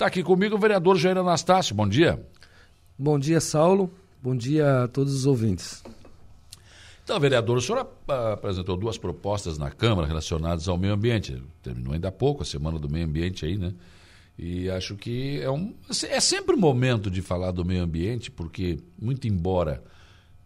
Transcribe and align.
Está 0.00 0.06
aqui 0.06 0.22
comigo 0.22 0.56
o 0.56 0.58
vereador 0.58 0.96
Jair 0.96 1.18
Anastácio. 1.18 1.74
Bom 1.74 1.86
dia. 1.86 2.18
Bom 2.98 3.18
dia, 3.18 3.38
Saulo. 3.38 3.92
Bom 4.22 4.34
dia 4.34 4.84
a 4.84 4.88
todos 4.88 5.12
os 5.12 5.26
ouvintes. 5.26 5.84
Então, 7.04 7.20
vereador, 7.20 7.58
o 7.58 7.60
senhor 7.60 7.86
apresentou 8.08 8.78
duas 8.78 8.96
propostas 8.96 9.58
na 9.58 9.70
Câmara 9.70 10.08
relacionadas 10.08 10.66
ao 10.68 10.78
meio 10.78 10.94
ambiente. 10.94 11.42
Terminou 11.62 11.92
ainda 11.92 12.08
há 12.08 12.10
pouco 12.10 12.40
a 12.40 12.46
Semana 12.46 12.78
do 12.78 12.88
Meio 12.88 13.04
Ambiente 13.04 13.44
aí, 13.44 13.58
né? 13.58 13.74
E 14.38 14.70
acho 14.70 14.96
que 14.96 15.38
é, 15.42 15.50
um, 15.50 15.74
é 16.08 16.18
sempre 16.18 16.54
o 16.54 16.56
um 16.56 16.60
momento 16.62 17.10
de 17.10 17.20
falar 17.20 17.50
do 17.50 17.62
meio 17.62 17.82
ambiente, 17.82 18.30
porque, 18.30 18.78
muito 18.98 19.28
embora 19.28 19.84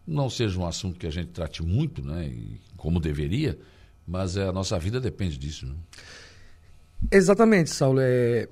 não 0.05 0.29
seja 0.29 0.59
um 0.59 0.67
assunto 0.67 0.99
que 0.99 1.07
a 1.07 1.11
gente 1.11 1.29
trate 1.29 1.63
muito, 1.63 2.03
né? 2.03 2.29
como 2.75 2.99
deveria, 2.99 3.57
mas 4.05 4.35
é, 4.35 4.49
a 4.49 4.51
nossa 4.51 4.77
vida 4.77 4.99
depende 4.99 5.37
disso, 5.37 5.65
né? 5.65 5.75
Exatamente, 7.09 7.69
Saulo. 7.69 8.01
É, 8.01 8.49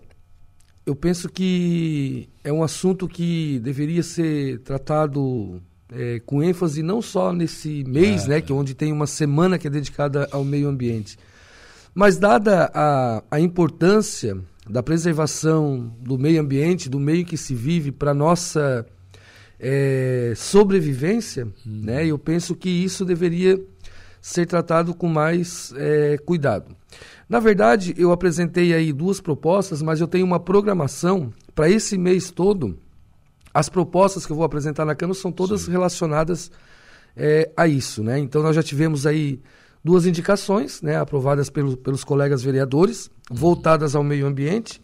eu 0.86 0.95
penso 0.95 1.29
que 1.29 2.29
é 2.43 2.52
um 2.52 2.63
assunto 2.63 3.07
que 3.07 3.59
deveria 3.59 4.03
ser 4.03 4.59
tratado 4.59 5.62
é, 5.91 6.20
com 6.26 6.44
ênfase 6.44 6.84
não 6.84 7.02
só 7.02 7.31
nesse 7.31 7.84
mês, 7.85 8.26
é, 8.26 8.30
né, 8.30 8.41
que 8.41 8.52
é 8.52 8.55
onde 8.55 8.73
tem 8.73 8.91
uma 8.91 9.07
semana 9.07 9.57
que 9.57 9.67
é 9.67 9.70
dedicada 9.70 10.27
ao 10.31 10.43
meio 10.43 10.67
ambiente, 10.67 11.17
mas 11.93 12.17
dada 12.17 12.71
a, 12.73 13.23
a 13.30 13.40
importância 13.40 14.38
da 14.70 14.81
preservação 14.81 15.95
do 15.99 16.17
meio 16.17 16.41
ambiente, 16.41 16.90
do 16.90 16.99
meio 16.99 17.26
que 17.26 17.38
se 17.38 17.54
vive 17.54 17.91
para 17.91 18.13
nossa 18.13 18.85
é, 19.59 20.34
sobrevivência, 20.35 21.45
hum. 21.45 21.81
né, 21.84 22.05
eu 22.05 22.18
penso 22.18 22.55
que 22.55 22.70
isso 22.70 23.05
deveria 23.05 23.59
ser 24.23 24.45
tratado 24.45 24.95
com 24.95 25.09
mais 25.09 25.73
é, 25.76 26.18
cuidado. 26.18 26.73
Na 27.27 27.41
verdade, 27.41 27.94
eu 27.98 28.09
apresentei 28.09 28.73
aí 28.73 28.94
duas 28.94 29.20
propostas, 29.20 29.82
mas 29.82 29.99
eu 29.99 30.08
tenho 30.08 30.26
uma 30.26 30.40
programação 30.40 31.34
para 31.54 31.70
esse 31.70 31.98
mês 31.98 32.32
todo. 32.32 32.80
As 33.54 33.68
propostas 33.68 34.26
que 34.26 34.32
eu 34.32 34.36
vou 34.38 34.46
apresentar 34.46 34.85
na 34.85 34.96
Câmara 34.96 35.20
são 35.20 35.30
todas 35.30 35.63
Sim. 35.63 35.71
relacionadas 35.71 36.49
é, 37.18 37.52
a 37.57 37.68
isso, 37.68 38.02
né? 38.02 38.18
Então 38.18 38.41
nós 38.41 38.55
já 38.55 38.63
tivemos 38.63 39.05
aí 39.05 39.41
duas 39.84 40.05
indicações, 40.05 40.82
né, 40.82 40.96
aprovadas 40.96 41.49
pelo, 41.49 41.76
pelos 41.76 42.05
colegas 42.05 42.41
vereadores, 42.41 43.12
uhum. 43.30 43.35
voltadas 43.35 43.93
ao 43.93 44.04
meio 44.05 44.26
ambiente. 44.26 44.80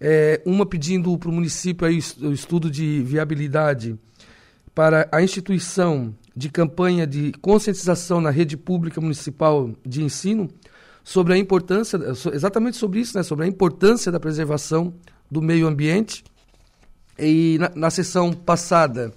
É, 0.00 0.40
uma 0.46 0.64
pedindo 0.64 1.18
para 1.18 1.28
o 1.28 1.32
município 1.32 1.84
aí 1.84 1.98
o 2.20 2.30
estudo 2.30 2.70
de 2.70 3.02
viabilidade 3.02 3.98
para 4.78 5.08
a 5.10 5.20
instituição 5.20 6.14
de 6.36 6.48
campanha 6.48 7.04
de 7.04 7.32
conscientização 7.42 8.20
na 8.20 8.30
rede 8.30 8.56
pública 8.56 9.00
municipal 9.00 9.72
de 9.84 10.04
ensino 10.04 10.48
sobre 11.02 11.34
a 11.34 11.36
importância, 11.36 11.98
exatamente 12.32 12.76
sobre 12.76 13.00
isso, 13.00 13.16
né, 13.16 13.24
sobre 13.24 13.44
a 13.44 13.48
importância 13.48 14.12
da 14.12 14.20
preservação 14.20 14.94
do 15.28 15.42
meio 15.42 15.66
ambiente. 15.66 16.22
E 17.18 17.58
na, 17.58 17.72
na 17.74 17.90
sessão 17.90 18.32
passada, 18.32 19.12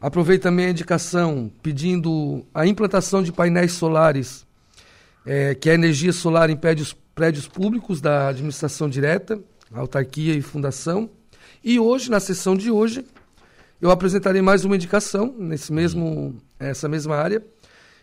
aproveito 0.00 0.44
também 0.44 0.64
a 0.64 0.70
indicação 0.70 1.52
pedindo 1.62 2.42
a 2.54 2.66
implantação 2.66 3.22
de 3.22 3.32
painéis 3.32 3.72
solares, 3.72 4.46
é, 5.26 5.54
que 5.54 5.68
a 5.68 5.74
energia 5.74 6.10
solar 6.10 6.48
em 6.48 6.56
prédios, 6.56 6.96
prédios 7.14 7.46
públicos 7.46 8.00
da 8.00 8.28
administração 8.28 8.88
direta, 8.88 9.38
autarquia 9.74 10.32
e 10.32 10.40
fundação. 10.40 11.10
E 11.62 11.78
hoje, 11.78 12.10
na 12.10 12.18
sessão 12.18 12.56
de 12.56 12.70
hoje, 12.70 13.04
eu 13.80 13.90
apresentarei 13.90 14.42
mais 14.42 14.64
uma 14.64 14.76
indicação 14.76 15.34
nesse 15.38 15.72
mesmo, 15.72 16.36
essa 16.58 16.88
mesma 16.88 17.16
área, 17.16 17.42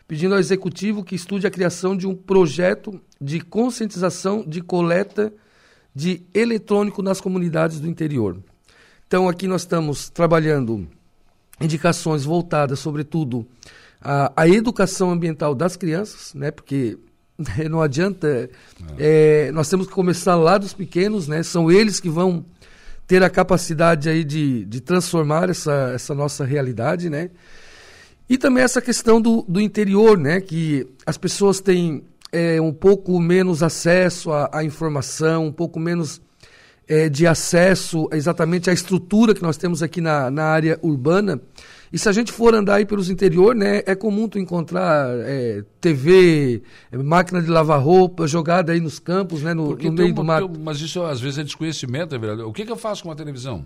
pedindo 0.08 0.34
ao 0.34 0.40
executivo 0.40 1.04
que 1.04 1.16
estude 1.16 1.46
a 1.46 1.52
criação 1.52 1.96
de 1.96 2.08
um 2.08 2.16
projeto 2.16 3.00
de 3.22 3.40
conscientização 3.40 4.44
de 4.46 4.62
coleta 4.62 5.32
de 5.94 6.22
eletrônico 6.34 7.02
nas 7.02 7.22
comunidades 7.22 7.80
do 7.80 7.88
interior. 7.88 8.38
Então, 9.08 9.30
aqui 9.30 9.48
nós 9.48 9.62
estamos 9.62 10.10
trabalhando 10.10 10.88
indicações 11.60 12.24
voltadas, 12.24 12.80
sobretudo, 12.80 13.48
à, 14.02 14.32
à 14.36 14.48
educação 14.48 15.12
ambiental 15.12 15.56
das 15.56 15.76
crianças, 15.76 16.34
né? 16.34 16.52
porque 16.52 16.98
não 17.70 17.82
adianta. 17.82 18.50
É, 18.98 19.52
nós 19.52 19.70
temos 19.70 19.88
que 19.88 19.94
começar 19.94 20.36
lá 20.36 20.58
dos 20.58 20.74
pequenos, 20.74 21.28
né? 21.28 21.44
são 21.44 21.72
eles 21.72 22.00
que 22.00 22.10
vão 22.10 22.46
ter 23.08 23.24
a 23.24 23.30
capacidade 23.30 24.10
aí 24.10 24.24
de, 24.24 24.66
de 24.66 24.82
transformar 24.82 25.50
essa, 25.50 25.92
essa 25.96 26.14
nossa 26.14 26.44
realidade, 26.44 27.10
né? 27.10 27.30
E 28.30 28.38
também 28.38 28.64
essa 28.64 28.82
questão 28.82 29.22
do, 29.22 29.46
do 29.48 29.62
interior, 29.62 30.18
né? 30.18 30.42
Que 30.42 30.86
as 31.06 31.18
pessoas 31.18 31.62
têm 31.62 32.04
é, 32.32 32.60
um 32.60 32.74
pouco 32.74 33.18
menos 33.20 33.64
acesso 33.64 34.32
à, 34.32 34.50
à 34.52 34.64
informação, 34.64 35.46
um 35.46 35.52
pouco 35.54 35.80
menos 35.80 36.22
é, 36.88 37.10
de 37.10 37.28
acesso 37.28 38.08
exatamente 38.12 38.70
à 38.70 38.74
estrutura 38.74 39.34
que 39.34 39.42
nós 39.42 39.58
temos 39.58 39.84
aqui 39.84 40.00
na, 40.00 40.32
na 40.32 40.46
área 40.46 40.80
urbana. 40.82 41.42
E 41.92 41.98
se 41.98 42.10
a 42.10 42.12
gente 42.12 42.32
for 42.32 42.54
andar 42.54 42.76
aí 42.76 42.86
pelos 42.86 43.10
interior, 43.10 43.56
né, 43.56 43.82
é 43.86 43.96
comum 43.96 44.28
tu 44.28 44.38
encontrar 44.38 45.10
é, 45.22 45.64
TV, 45.80 46.62
é, 46.92 46.98
máquina 46.98 47.42
de 47.42 47.50
lavar 47.50 47.82
roupa 47.82 48.28
jogada 48.28 48.74
aí 48.74 48.80
nos 48.80 49.00
campos, 49.00 49.42
né, 49.42 49.54
no, 49.54 49.76
no 49.76 49.92
meio 49.94 50.14
do 50.14 50.24
mato. 50.24 50.52
Mas 50.60 50.82
isso 50.82 51.02
às 51.04 51.22
vezes 51.22 51.40
é 51.40 51.44
desconhecimento, 51.44 52.14
é 52.14 52.18
verdade. 52.18 52.42
O 52.44 52.52
que, 52.52 52.66
que 52.66 52.72
eu 52.72 52.78
faço 52.78 53.04
com 53.04 53.12
a 53.12 53.16
televisão? 53.16 53.66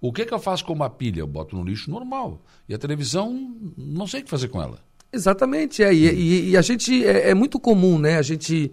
O 0.00 0.12
que, 0.12 0.24
que 0.24 0.32
eu 0.32 0.38
faço 0.38 0.64
com 0.64 0.72
uma 0.72 0.88
pilha? 0.88 1.20
Eu 1.20 1.26
boto 1.26 1.54
no 1.54 1.62
lixo 1.62 1.90
normal. 1.90 2.40
E 2.66 2.74
a 2.74 2.78
televisão, 2.78 3.54
não 3.76 4.06
sei 4.06 4.20
o 4.20 4.24
que 4.24 4.30
fazer 4.30 4.48
com 4.48 4.62
ela. 4.62 4.78
Exatamente, 5.12 5.82
é. 5.82 5.92
E, 5.92 6.08
e, 6.08 6.50
e 6.50 6.56
a 6.56 6.62
gente, 6.62 7.04
é, 7.04 7.30
é, 7.30 7.34
muito 7.34 7.60
comum, 7.60 7.98
né? 7.98 8.16
A 8.16 8.22
gente 8.22 8.72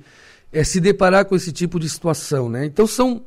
é, 0.51 0.63
se 0.63 0.79
deparar 0.79 1.25
com 1.25 1.35
esse 1.35 1.51
tipo 1.51 1.79
de 1.79 1.89
situação, 1.89 2.49
né? 2.49 2.65
Então 2.65 2.87
são, 2.87 3.23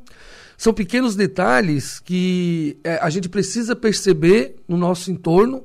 são 0.61 0.71
pequenos 0.71 1.15
detalhes 1.15 1.99
que 1.99 2.77
é, 2.83 2.99
a 3.01 3.09
gente 3.09 3.27
precisa 3.27 3.75
perceber 3.75 4.57
no 4.67 4.77
nosso 4.77 5.11
entorno, 5.11 5.63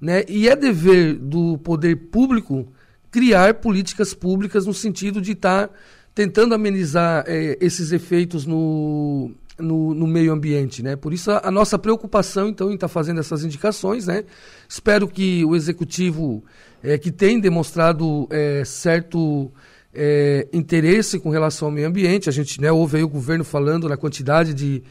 né? 0.00 0.24
E 0.26 0.48
é 0.48 0.56
dever 0.56 1.16
do 1.16 1.58
poder 1.58 1.94
público 1.96 2.66
criar 3.10 3.52
políticas 3.52 4.14
públicas 4.14 4.64
no 4.64 4.72
sentido 4.72 5.20
de 5.20 5.32
estar 5.32 5.68
tá 5.68 5.74
tentando 6.14 6.54
amenizar 6.54 7.24
é, 7.26 7.58
esses 7.60 7.92
efeitos 7.92 8.46
no, 8.46 9.32
no, 9.58 9.92
no, 9.92 10.06
meio 10.06 10.32
ambiente, 10.32 10.82
né? 10.82 10.96
Por 10.96 11.12
isso 11.12 11.30
a, 11.30 11.42
a 11.44 11.50
nossa 11.50 11.78
preocupação, 11.78 12.48
então, 12.48 12.70
em 12.70 12.74
estar 12.74 12.88
tá 12.88 12.94
fazendo 12.94 13.20
essas 13.20 13.44
indicações, 13.44 14.06
né? 14.06 14.24
Espero 14.66 15.06
que 15.06 15.44
o 15.44 15.54
executivo, 15.54 16.42
é, 16.82 16.96
que 16.96 17.12
tem 17.12 17.38
demonstrado 17.38 18.26
é, 18.30 18.64
certo 18.64 19.52
é, 19.94 20.46
interesse 20.52 21.18
com 21.18 21.30
relação 21.30 21.68
ao 21.68 21.72
meio 21.72 21.88
ambiente, 21.88 22.28
a 22.28 22.32
gente 22.32 22.60
né, 22.60 22.70
ouve 22.70 22.98
aí 22.98 23.02
o 23.02 23.08
governo 23.08 23.44
falando 23.44 23.88
na 23.88 23.96
quantidade 23.96 24.54
de, 24.54 24.82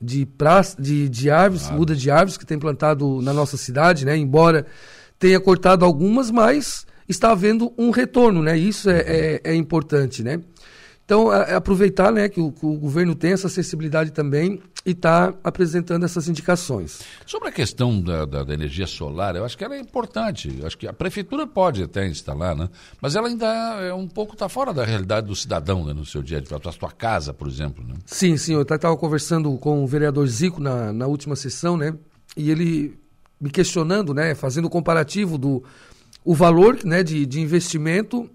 de, 0.00 0.26
pra, 0.26 0.60
de, 0.78 1.08
de 1.08 1.30
árvores, 1.30 1.62
claro. 1.62 1.78
muda 1.78 1.94
de 1.94 2.10
árvores 2.10 2.36
que 2.36 2.46
tem 2.46 2.58
plantado 2.58 3.20
na 3.22 3.32
nossa 3.32 3.56
cidade, 3.56 4.04
né? 4.04 4.16
Embora 4.16 4.66
tenha 5.18 5.38
cortado 5.40 5.84
algumas, 5.84 6.30
mas 6.30 6.86
está 7.08 7.32
havendo 7.32 7.72
um 7.76 7.90
retorno, 7.90 8.42
né? 8.42 8.56
Isso 8.56 8.88
é, 8.88 9.00
é, 9.00 9.40
é 9.44 9.54
importante, 9.54 10.22
né? 10.22 10.40
Então, 11.10 11.34
é, 11.34 11.50
é 11.50 11.54
aproveitar 11.56 12.12
né, 12.12 12.28
que 12.28 12.40
o, 12.40 12.52
que, 12.52 12.64
o, 12.64 12.74
governo 12.74 13.16
tem 13.16 13.32
essa 13.32 13.48
acessibilidade 13.48 14.12
também 14.12 14.62
e 14.86 14.92
está 14.92 15.34
apresentando 15.42 16.04
essas 16.04 16.28
indicações. 16.28 17.00
Sobre 17.26 17.48
a 17.48 17.52
questão 17.52 18.00
da, 18.00 18.24
da, 18.24 18.44
da, 18.44 18.54
energia 18.54 18.86
solar, 18.86 19.34
eu 19.34 19.44
acho 19.44 19.58
que 19.58 19.64
ela 19.64 19.74
é 19.74 19.80
importante. 19.80 20.56
Eu 20.56 20.68
acho 20.68 20.78
que 20.78 20.86
a 20.86 20.92
prefeitura 20.92 21.48
pode 21.48 21.82
até 21.82 22.06
instalar, 22.06 22.54
né? 22.54 22.68
mas 23.02 23.16
ela 23.16 23.26
ainda 23.26 23.44
é 23.80 23.92
um 23.92 24.06
pouco 24.06 24.34
está 24.34 24.48
fora 24.48 24.72
da 24.72 24.84
realidade 24.84 25.26
do 25.26 25.34
cidadão 25.34 25.84
né, 25.84 25.92
no 25.92 26.06
seu 26.06 26.22
dia 26.22 26.38
a 26.38 26.40
dia, 26.40 26.56
a 26.64 26.72
sua 26.72 26.92
casa, 26.92 27.34
por 27.34 27.48
exemplo. 27.48 27.84
Né? 27.84 27.94
Sim, 28.06 28.36
sim. 28.36 28.54
Eu 28.54 28.62
estava 28.62 28.96
conversando 28.96 29.52
com 29.58 29.82
o 29.82 29.88
vereador 29.88 30.28
Zico 30.28 30.60
na, 30.60 30.92
na 30.92 31.08
última 31.08 31.34
sessão, 31.34 31.76
né? 31.76 31.92
E 32.36 32.52
ele 32.52 32.96
me 33.40 33.50
questionando, 33.50 34.14
né? 34.14 34.36
Fazendo 34.36 34.66
o 34.66 34.70
comparativo 34.70 35.36
do 35.36 35.64
o 36.24 36.36
valor 36.36 36.78
né, 36.84 37.02
de, 37.02 37.26
de 37.26 37.40
investimento 37.40 38.30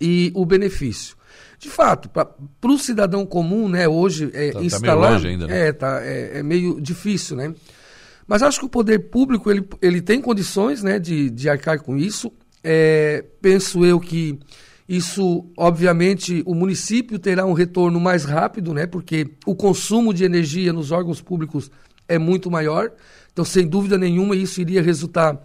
e 0.00 0.30
o 0.36 0.46
benefício. 0.46 1.17
De 1.58 1.68
fato, 1.68 2.08
para 2.08 2.70
o 2.70 2.78
cidadão 2.78 3.26
comum, 3.26 3.68
né, 3.68 3.88
hoje 3.88 4.30
é, 4.32 4.52
tá, 4.52 4.62
instalar. 4.62 4.96
Tá 4.96 5.00
meio 5.00 5.12
longe 5.12 5.28
ainda, 5.28 5.46
né? 5.48 5.68
é, 5.68 5.72
tá, 5.72 6.00
é, 6.02 6.38
é, 6.38 6.42
meio 6.42 6.80
difícil, 6.80 7.36
né? 7.36 7.52
Mas 8.28 8.42
acho 8.42 8.60
que 8.60 8.66
o 8.66 8.68
poder 8.68 9.10
público 9.10 9.50
ele, 9.50 9.66
ele 9.82 10.00
tem 10.00 10.20
condições 10.20 10.82
né, 10.82 10.98
de, 10.98 11.30
de 11.30 11.48
arcar 11.48 11.80
com 11.82 11.96
isso. 11.96 12.30
É, 12.62 13.24
penso 13.40 13.84
eu 13.84 13.98
que 13.98 14.38
isso, 14.88 15.46
obviamente, 15.56 16.42
o 16.46 16.54
município 16.54 17.18
terá 17.18 17.44
um 17.44 17.54
retorno 17.54 17.98
mais 17.98 18.24
rápido, 18.24 18.72
né? 18.72 18.86
Porque 18.86 19.26
o 19.44 19.54
consumo 19.54 20.14
de 20.14 20.24
energia 20.24 20.72
nos 20.72 20.92
órgãos 20.92 21.20
públicos 21.20 21.70
é 22.06 22.18
muito 22.18 22.50
maior. 22.50 22.92
Então, 23.32 23.44
sem 23.44 23.66
dúvida 23.66 23.98
nenhuma, 23.98 24.36
isso 24.36 24.60
iria 24.60 24.82
resultar 24.82 25.38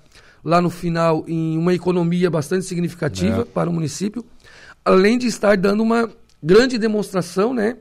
lá 0.44 0.62
no 0.62 0.70
final 0.70 1.24
em 1.28 1.58
uma 1.58 1.74
economia 1.74 2.30
bastante 2.30 2.66
significativa 2.66 3.42
é. 3.42 3.46
para 3.46 3.70
o 3.70 3.74
município 3.74 4.26
além 4.86 5.18
de 5.18 5.28
estar 5.28 5.58
dando 5.58 5.82
uma 5.82 6.10
grande 6.42 6.78
demonstração, 6.78 7.54
né, 7.54 7.78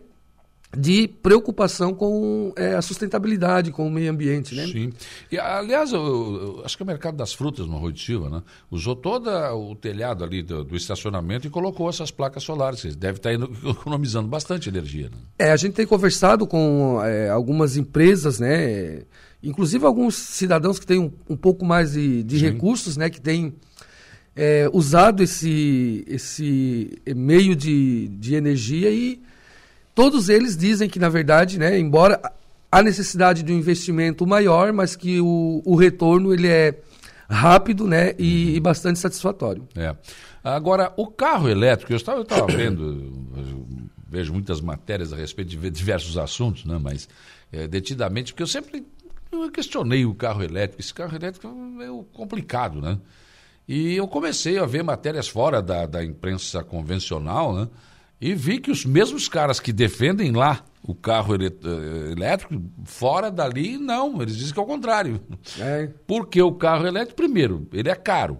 de 0.77 1.07
preocupação 1.07 1.93
com 1.93 2.53
é, 2.57 2.75
a 2.75 2.83
sustentabilidade, 2.83 3.71
com 3.71 3.87
o 3.87 3.91
meio 3.91 4.11
ambiente, 4.11 4.55
né? 4.55 4.67
Sim. 4.67 4.91
E, 5.31 5.39
aliás, 5.39 5.93
eu, 5.93 6.01
eu, 6.01 6.63
acho 6.65 6.77
que 6.77 6.83
o 6.83 6.87
mercado 6.87 7.15
das 7.15 7.35
frutas 7.35 7.67
no 7.67 7.77
Arroio 7.77 7.93
de 7.93 8.03
Silva, 8.03 8.31
né? 8.31 8.43
Usou 8.71 8.97
todo 8.97 9.29
o 9.29 9.75
telhado 9.75 10.25
ali 10.25 10.43
do, 10.43 10.65
do, 10.65 10.75
estacionamento 10.75 11.47
e 11.47 11.51
colocou 11.51 11.91
essas 11.91 12.11
placas 12.11 12.43
solares. 12.43 12.97
Deve 12.97 13.19
estar 13.19 13.35
indo, 13.35 13.53
economizando 13.69 14.29
bastante 14.29 14.71
energia. 14.71 15.11
Né? 15.11 15.17
É, 15.39 15.53
a 15.53 15.57
gente 15.57 15.75
tem 15.75 15.87
conversado 15.87 16.47
com 16.47 17.03
é, 17.05 17.29
algumas 17.29 17.77
empresas, 17.77 18.41
né? 18.41 19.03
Inclusive 19.43 19.85
alguns 19.85 20.15
cidadãos 20.15 20.79
que 20.79 20.87
têm 20.87 20.99
um, 20.99 21.13
um 21.29 21.37
pouco 21.37 21.67
mais 21.67 21.93
de, 21.93 22.23
de 22.23 22.39
recursos, 22.39 22.97
né? 22.97 23.11
Que 23.11 23.21
têm 23.21 23.53
é, 24.34 24.69
usado 24.73 25.23
esse, 25.23 26.05
esse 26.06 27.00
meio 27.14 27.55
de, 27.55 28.08
de 28.08 28.34
energia 28.34 28.90
e 28.90 29.23
Todos 29.94 30.29
eles 30.29 30.56
dizem 30.56 30.88
que, 30.88 30.99
na 30.99 31.08
verdade, 31.08 31.58
né, 31.58 31.79
embora 31.79 32.20
há 32.70 32.82
necessidade 32.82 33.43
de 33.43 33.52
um 33.52 33.58
investimento 33.58 34.26
maior, 34.26 34.73
mas 34.73 34.96
que 34.96 35.20
o, 35.20 35.62
o 35.64 35.76
retorno 35.76 36.32
ele 36.32 36.49
é 36.49 36.79
rápido 37.29 37.87
né, 37.87 38.14
e, 38.19 38.56
e 38.56 38.61
bastante 38.61 38.99
satisfatório. 38.99 39.69
É. 39.76 39.94
Agora, 40.43 40.93
o 40.96 41.06
carro 41.06 41.49
elétrico, 41.49 41.93
eu 41.93 41.96
estava, 41.96 42.19
eu 42.19 42.23
estava 42.23 42.46
vendo, 42.46 43.12
vejo 44.08 44.32
muitas 44.32 44.61
matérias 44.61 45.12
a 45.12 45.17
respeito 45.17 45.50
de 45.50 45.70
diversos 45.70 46.17
assuntos, 46.17 46.64
né, 46.64 46.79
mas 46.81 47.06
é, 47.52 47.69
detidamente, 47.69 48.32
porque 48.32 48.43
eu 48.43 48.46
sempre 48.46 48.87
eu 49.31 49.50
questionei 49.50 50.05
o 50.05 50.14
carro 50.14 50.43
elétrico. 50.43 50.81
Esse 50.81 50.93
carro 50.93 51.14
elétrico 51.14 51.49
é 51.81 52.17
complicado, 52.17 52.82
né? 52.82 52.99
E 53.67 53.94
eu 53.94 54.09
comecei 54.09 54.59
a 54.59 54.67
ver 54.67 54.82
matérias 54.82 55.29
fora 55.29 55.62
da, 55.62 55.87
da 55.87 56.05
imprensa 56.05 56.62
convencional, 56.62 57.55
né? 57.55 57.69
E 58.20 58.35
vi 58.35 58.61
que 58.61 58.70
os 58.70 58.85
mesmos 58.85 59.29
caras 59.29 59.59
que 59.59 59.73
defendem 59.73 60.31
lá 60.31 60.64
o 60.82 60.94
carro 60.94 61.35
eh, 61.35 62.12
elétrico, 62.12 62.62
fora 62.85 63.31
dali, 63.31 63.79
não. 63.79 64.20
Eles 64.23 64.37
dizem 64.37 64.53
que 64.53 64.61
é 64.61 64.62
o 64.62 64.67
contrário. 64.67 65.20
É. 65.59 65.88
Porque 66.06 66.41
o 66.41 66.53
carro 66.53 66.87
elétrico, 66.87 67.17
primeiro, 67.17 67.67
ele 67.73 67.88
é 67.88 67.94
caro. 67.94 68.38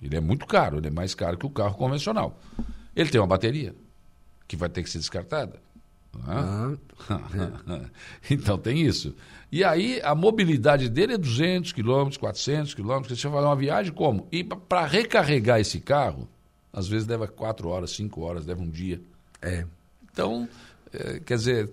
Ele 0.00 0.16
é 0.16 0.20
muito 0.20 0.46
caro, 0.46 0.78
ele 0.78 0.88
é 0.88 0.90
mais 0.90 1.14
caro 1.14 1.38
que 1.38 1.46
o 1.46 1.50
carro 1.50 1.76
convencional. 1.76 2.38
Ele 2.94 3.10
tem 3.10 3.20
uma 3.20 3.26
bateria 3.26 3.74
que 4.46 4.56
vai 4.56 4.68
ter 4.68 4.82
que 4.82 4.90
ser 4.90 4.98
descartada. 4.98 5.63
Ah. 6.26 6.72
então 8.30 8.58
tem 8.58 8.80
isso. 8.80 9.14
E 9.50 9.62
aí 9.62 10.00
a 10.02 10.14
mobilidade 10.14 10.88
dele 10.88 11.14
é 11.14 11.18
200 11.18 11.72
quilômetros, 11.72 12.16
400 12.16 12.74
quilômetros. 12.74 13.18
Você 13.18 13.28
vai 13.28 13.36
fazer 13.36 13.46
uma 13.46 13.56
viagem 13.56 13.92
como? 13.92 14.26
E 14.32 14.42
para 14.42 14.86
recarregar 14.86 15.60
esse 15.60 15.80
carro, 15.80 16.28
às 16.72 16.88
vezes 16.88 17.06
leva 17.06 17.26
quatro 17.28 17.68
horas, 17.68 17.90
cinco 17.90 18.22
horas, 18.22 18.46
leva 18.46 18.62
um 18.62 18.68
dia. 18.68 19.00
É. 19.40 19.64
Então, 20.10 20.48
é, 20.92 21.20
quer 21.20 21.36
dizer, 21.36 21.72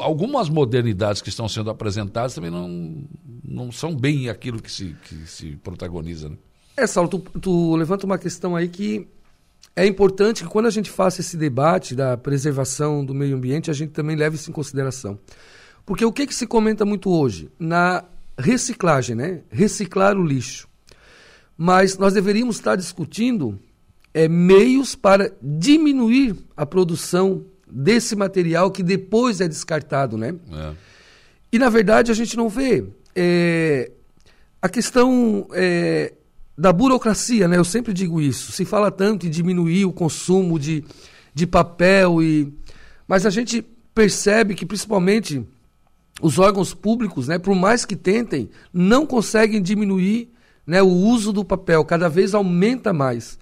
algumas 0.00 0.48
modernidades 0.48 1.22
que 1.22 1.28
estão 1.28 1.48
sendo 1.48 1.70
apresentadas 1.70 2.34
também 2.34 2.50
não, 2.50 3.04
não 3.44 3.72
são 3.72 3.94
bem 3.94 4.28
aquilo 4.28 4.60
que 4.60 4.70
se, 4.70 4.96
que 5.04 5.14
se 5.26 5.56
protagoniza. 5.56 6.28
Né? 6.28 6.36
É, 6.76 6.86
Saulo, 6.86 7.08
tu, 7.08 7.18
tu 7.40 7.76
levanta 7.76 8.06
uma 8.06 8.18
questão 8.18 8.54
aí 8.54 8.68
que 8.68 9.08
é 9.74 9.86
importante 9.86 10.42
que 10.42 10.48
quando 10.48 10.66
a 10.66 10.70
gente 10.70 10.90
faça 10.90 11.20
esse 11.20 11.36
debate 11.36 11.94
da 11.94 12.16
preservação 12.16 13.04
do 13.04 13.14
meio 13.14 13.36
ambiente, 13.36 13.70
a 13.70 13.74
gente 13.74 13.90
também 13.90 14.16
leve 14.16 14.36
isso 14.36 14.50
em 14.50 14.52
consideração. 14.52 15.18
Porque 15.86 16.04
o 16.04 16.12
que, 16.12 16.26
que 16.26 16.34
se 16.34 16.46
comenta 16.46 16.84
muito 16.84 17.10
hoje? 17.10 17.50
Na 17.58 18.04
reciclagem, 18.36 19.16
né? 19.16 19.42
Reciclar 19.50 20.16
o 20.16 20.24
lixo. 20.24 20.68
Mas 21.56 21.96
nós 21.96 22.12
deveríamos 22.12 22.56
estar 22.56 22.76
discutindo 22.76 23.58
é, 24.12 24.28
meios 24.28 24.94
para 24.94 25.32
diminuir 25.40 26.36
a 26.56 26.66
produção 26.66 27.44
desse 27.70 28.16
material 28.16 28.70
que 28.70 28.82
depois 28.82 29.40
é 29.40 29.48
descartado, 29.48 30.16
né? 30.16 30.34
É. 30.52 30.72
E 31.52 31.58
na 31.58 31.68
verdade 31.68 32.10
a 32.10 32.14
gente 32.14 32.36
não 32.36 32.48
vê 32.48 32.84
é, 33.14 33.90
a 34.60 34.68
questão 34.68 35.46
é, 35.52 36.12
da 36.58 36.72
burocracia, 36.72 37.46
né? 37.46 37.56
Eu 37.56 37.64
sempre 37.64 37.92
digo 37.92 38.20
isso. 38.20 38.50
Se 38.50 38.64
fala 38.64 38.90
tanto 38.90 39.28
em 39.28 39.30
diminuir 39.30 39.84
o 39.84 39.92
consumo 39.92 40.58
de, 40.58 40.84
de 41.32 41.46
papel 41.46 42.20
e, 42.20 42.52
mas 43.06 43.24
a 43.24 43.30
gente 43.30 43.64
percebe 43.94 44.56
que 44.56 44.66
principalmente 44.66 45.46
os 46.20 46.36
órgãos 46.36 46.74
públicos, 46.74 47.28
né? 47.28 47.38
Por 47.38 47.54
mais 47.54 47.84
que 47.84 47.94
tentem, 47.94 48.50
não 48.72 49.06
conseguem 49.06 49.62
diminuir 49.62 50.32
né, 50.66 50.82
o 50.82 50.88
uso 50.88 51.32
do 51.32 51.44
papel. 51.44 51.84
Cada 51.84 52.08
vez 52.08 52.34
aumenta 52.34 52.92
mais. 52.92 53.38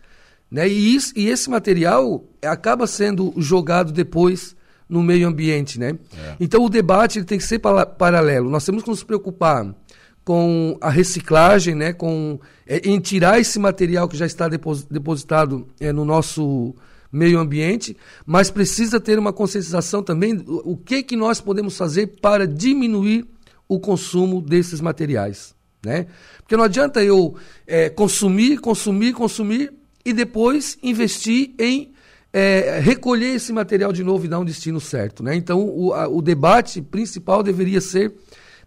Né? 0.51 0.69
E, 0.69 0.95
isso, 0.95 1.15
e 1.17 1.29
esse 1.29 1.49
material 1.49 2.23
acaba 2.45 2.87
sendo 2.87 3.33
jogado 3.39 3.93
depois 3.93 4.55
no 4.87 5.03
meio 5.03 5.27
ambiente. 5.27 5.81
Né? 5.81 5.99
É. 6.19 6.37
Então 6.39 6.63
o 6.63 6.69
debate 6.69 7.19
ele 7.19 7.27
tem 7.27 7.39
que 7.39 7.45
ser 7.45 7.61
paralelo. 7.61 8.51
Nós 8.51 8.65
temos 8.65 8.83
que 8.83 8.91
nos 8.91 9.03
preocupar 9.03 9.75
com 10.27 10.77
a 10.81 10.91
reciclagem, 10.91 11.77
né? 11.77 11.93
com, 11.93 12.41
é, 12.67 12.79
em 12.79 12.99
tirar 12.99 13.39
esse 13.39 13.61
material 13.61 14.09
que 14.09 14.17
já 14.17 14.27
está 14.27 14.49
depositado 14.49 15.69
é, 15.79 15.93
no 15.93 16.05
nosso 16.05 16.75
meio 17.13 17.39
ambiente, 17.39 17.97
mas 18.27 18.51
precisa 18.51 18.99
ter 18.99 19.21
uma 19.21 19.33
conscientização 19.33 20.03
também 20.03 20.35
do 20.35 20.69
o 20.69 20.77
que, 20.77 21.05
que 21.05 21.15
nós 21.15 21.41
podemos 21.41 21.77
fazer 21.77 22.09
para 22.21 22.45
diminuir 22.45 23.25
o 23.69 23.79
consumo 23.79 24.43
desses 24.43 24.81
materiais. 24.81 25.55
Né? 25.85 26.09
Porque 26.39 26.57
não 26.57 26.65
adianta 26.65 27.05
eu 27.05 27.37
é, 27.65 27.89
consumir, 27.89 28.59
consumir, 28.59 29.13
consumir 29.13 29.73
e 30.05 30.13
depois 30.13 30.77
investir 30.83 31.55
em 31.57 31.93
é, 32.33 32.81
recolher 32.81 33.37
esse 33.37 33.53
material 33.53 33.93
de 33.93 34.03
novo 34.03 34.25
e 34.25 34.29
dar 34.29 34.41
um 34.41 34.45
destino 34.45 34.81
certo. 34.81 35.23
Né? 35.23 35.37
Então, 35.37 35.65
o, 35.65 35.95
a, 35.95 36.09
o 36.09 36.21
debate 36.21 36.83
principal 36.83 37.45
deveria 37.45 37.81
ser 37.81 38.13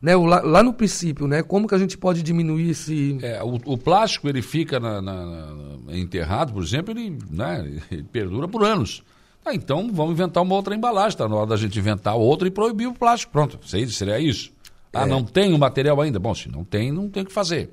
né, 0.01 0.15
lá, 0.15 0.41
lá, 0.41 0.63
no 0.63 0.73
princípio, 0.73 1.27
né, 1.27 1.43
como 1.43 1.67
que 1.67 1.75
a 1.75 1.77
gente 1.77 1.97
pode 1.97 2.23
diminuir 2.23 2.69
esse... 2.69 3.17
É, 3.21 3.43
o, 3.43 3.55
o 3.65 3.77
plástico, 3.77 4.29
ele 4.29 4.41
fica 4.41 4.79
na, 4.79 5.01
na, 5.01 5.25
na, 5.25 5.97
enterrado, 5.97 6.53
por 6.53 6.63
exemplo, 6.63 6.97
ele, 6.97 7.17
né, 7.29 7.81
ele 7.91 8.03
perdura 8.03 8.47
por 8.47 8.63
anos. 8.63 9.03
Ah, 9.45 9.53
então 9.53 9.91
vamos 9.91 10.13
inventar 10.13 10.43
uma 10.43 10.55
outra 10.55 10.75
embalagem, 10.75 11.09
está 11.09 11.27
na 11.27 11.35
hora 11.35 11.47
da 11.47 11.57
gente 11.57 11.77
inventar 11.77 12.15
outra 12.15 12.47
e 12.47 12.51
proibir 12.51 12.87
o 12.87 12.93
plástico. 12.93 13.31
Pronto, 13.31 13.59
seria 13.65 14.19
isso. 14.19 14.51
Ah, 14.93 15.03
é. 15.03 15.05
não 15.05 15.23
tem 15.23 15.53
o 15.53 15.57
material 15.57 15.99
ainda? 16.01 16.19
Bom, 16.19 16.33
se 16.33 16.49
não 16.49 16.63
tem, 16.63 16.91
não 16.91 17.09
tem 17.09 17.23
o 17.23 17.25
que 17.25 17.31
fazer. 17.31 17.69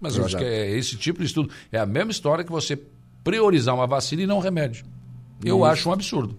Mas 0.00 0.14
Exato. 0.14 0.22
eu 0.22 0.26
acho 0.26 0.36
que 0.38 0.44
é 0.44 0.70
esse 0.76 0.96
tipo 0.96 1.20
de 1.20 1.26
estudo. 1.26 1.50
É 1.70 1.78
a 1.78 1.86
mesma 1.86 2.10
história 2.10 2.44
que 2.44 2.50
você 2.50 2.80
priorizar 3.22 3.74
uma 3.74 3.86
vacina 3.86 4.22
e 4.22 4.26
não 4.26 4.38
um 4.38 4.40
remédio. 4.40 4.84
Eu 5.44 5.56
Isso. 5.56 5.64
acho 5.64 5.88
um 5.88 5.92
absurdo. 5.92 6.38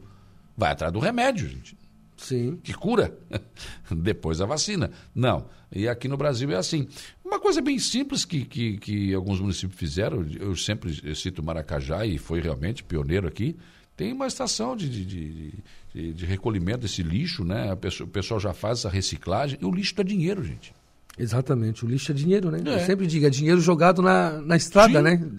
Vai 0.57 0.71
atrás 0.71 0.91
do 0.91 0.99
remédio, 0.99 1.47
gente. 1.47 1.77
Sim. 2.21 2.59
Que 2.63 2.73
cura. 2.73 3.17
Depois 3.91 4.39
a 4.41 4.45
vacina. 4.45 4.91
Não. 5.13 5.45
E 5.73 5.87
aqui 5.87 6.07
no 6.07 6.15
Brasil 6.15 6.51
é 6.51 6.55
assim. 6.55 6.87
Uma 7.25 7.39
coisa 7.39 7.61
bem 7.61 7.79
simples 7.79 8.23
que, 8.23 8.45
que, 8.45 8.77
que 8.77 9.13
alguns 9.13 9.39
municípios 9.39 9.79
fizeram, 9.79 10.25
eu 10.39 10.55
sempre 10.55 11.15
cito 11.15 11.41
Maracajá 11.41 12.05
e 12.05 12.17
foi 12.17 12.39
realmente 12.39 12.83
pioneiro 12.83 13.27
aqui. 13.27 13.57
Tem 13.97 14.13
uma 14.13 14.27
estação 14.27 14.75
de, 14.75 14.87
de, 14.87 15.05
de, 15.05 15.53
de, 15.93 16.13
de 16.13 16.25
recolhimento 16.25 16.79
desse 16.79 17.01
lixo, 17.01 17.43
né? 17.43 17.75
Pessoa, 17.75 18.07
o 18.07 18.11
pessoal 18.11 18.39
já 18.39 18.53
faz 18.53 18.79
essa 18.79 18.89
reciclagem. 18.89 19.57
E 19.59 19.65
o 19.65 19.71
lixo 19.71 19.93
é 19.97 20.03
dinheiro, 20.03 20.43
gente. 20.43 20.73
Exatamente. 21.17 21.83
O 21.83 21.87
lixo 21.87 22.11
é 22.11 22.15
dinheiro, 22.15 22.51
né? 22.51 22.61
É. 22.65 22.75
Eu 22.75 22.79
sempre 22.85 23.07
digo, 23.07 23.25
é 23.25 23.29
dinheiro 23.29 23.59
jogado 23.59 24.01
na, 24.01 24.41
na 24.41 24.55
estrada, 24.55 24.99
Sim. 24.99 25.03
né? 25.03 25.31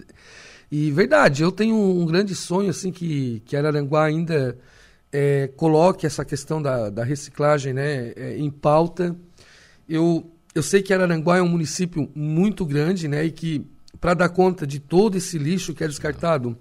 E 0.71 0.91
verdade, 0.91 1.43
eu 1.43 1.51
tenho 1.51 1.75
um 1.75 2.05
grande 2.05 2.35
sonho 2.35 2.69
assim 2.69 2.91
que, 2.91 3.41
que 3.45 3.55
Araranguá 3.55 4.05
ainda 4.05 4.57
é, 5.13 5.47
coloque 5.55 6.07
essa 6.07 6.25
questão 6.25 6.59
da, 6.59 6.89
da 6.89 7.03
reciclagem 7.03 7.71
né, 7.71 8.11
é, 8.15 8.35
em 8.37 8.49
pauta. 8.49 9.15
Eu, 9.87 10.31
eu 10.55 10.63
sei 10.63 10.81
que 10.81 10.91
Araranguá 10.91 11.37
é 11.37 11.41
um 11.41 11.47
município 11.47 12.09
muito 12.15 12.65
grande 12.65 13.07
né, 13.07 13.23
e 13.23 13.31
que 13.31 13.65
para 14.01 14.15
dar 14.15 14.29
conta 14.29 14.65
de 14.65 14.79
todo 14.79 15.15
esse 15.15 15.37
lixo 15.37 15.73
que 15.73 15.83
é 15.83 15.87
descartado, 15.87 16.57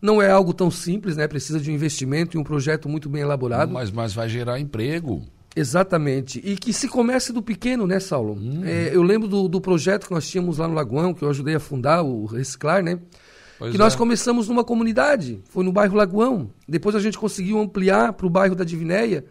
não 0.00 0.22
é 0.22 0.30
algo 0.30 0.52
tão 0.52 0.70
simples, 0.70 1.16
né? 1.16 1.26
Precisa 1.26 1.58
de 1.58 1.72
um 1.72 1.74
investimento 1.74 2.36
e 2.36 2.40
um 2.40 2.44
projeto 2.44 2.88
muito 2.88 3.08
bem 3.08 3.22
elaborado. 3.22 3.72
Mas, 3.72 3.90
mas 3.90 4.12
vai 4.12 4.28
gerar 4.28 4.60
emprego. 4.60 5.24
Exatamente. 5.56 6.40
E 6.44 6.56
que 6.56 6.72
se 6.72 6.86
comece 6.86 7.32
do 7.32 7.42
pequeno, 7.42 7.84
né, 7.84 7.98
Saulo? 7.98 8.34
Hum. 8.34 8.62
É, 8.64 8.94
eu 8.94 9.02
lembro 9.02 9.26
do, 9.26 9.48
do 9.48 9.60
projeto 9.60 10.06
que 10.06 10.14
nós 10.14 10.28
tínhamos 10.28 10.58
lá 10.58 10.68
no 10.68 10.74
Lagoão, 10.74 11.12
que 11.12 11.24
eu 11.24 11.30
ajudei 11.30 11.56
a 11.56 11.60
fundar, 11.60 12.02
o 12.02 12.26
Reciclar, 12.26 12.80
né? 12.80 13.00
Pois 13.58 13.72
que 13.72 13.76
é. 13.76 13.78
nós 13.78 13.96
começamos 13.96 14.48
numa 14.48 14.62
comunidade, 14.62 15.42
foi 15.48 15.64
no 15.64 15.72
bairro 15.72 15.96
Lagoão. 15.96 16.50
Depois 16.66 16.94
a 16.94 17.00
gente 17.00 17.18
conseguiu 17.18 17.58
ampliar 17.58 18.12
para 18.12 18.26
o 18.26 18.30
bairro 18.30 18.54
da 18.54 18.64
Divinéia. 18.64 19.24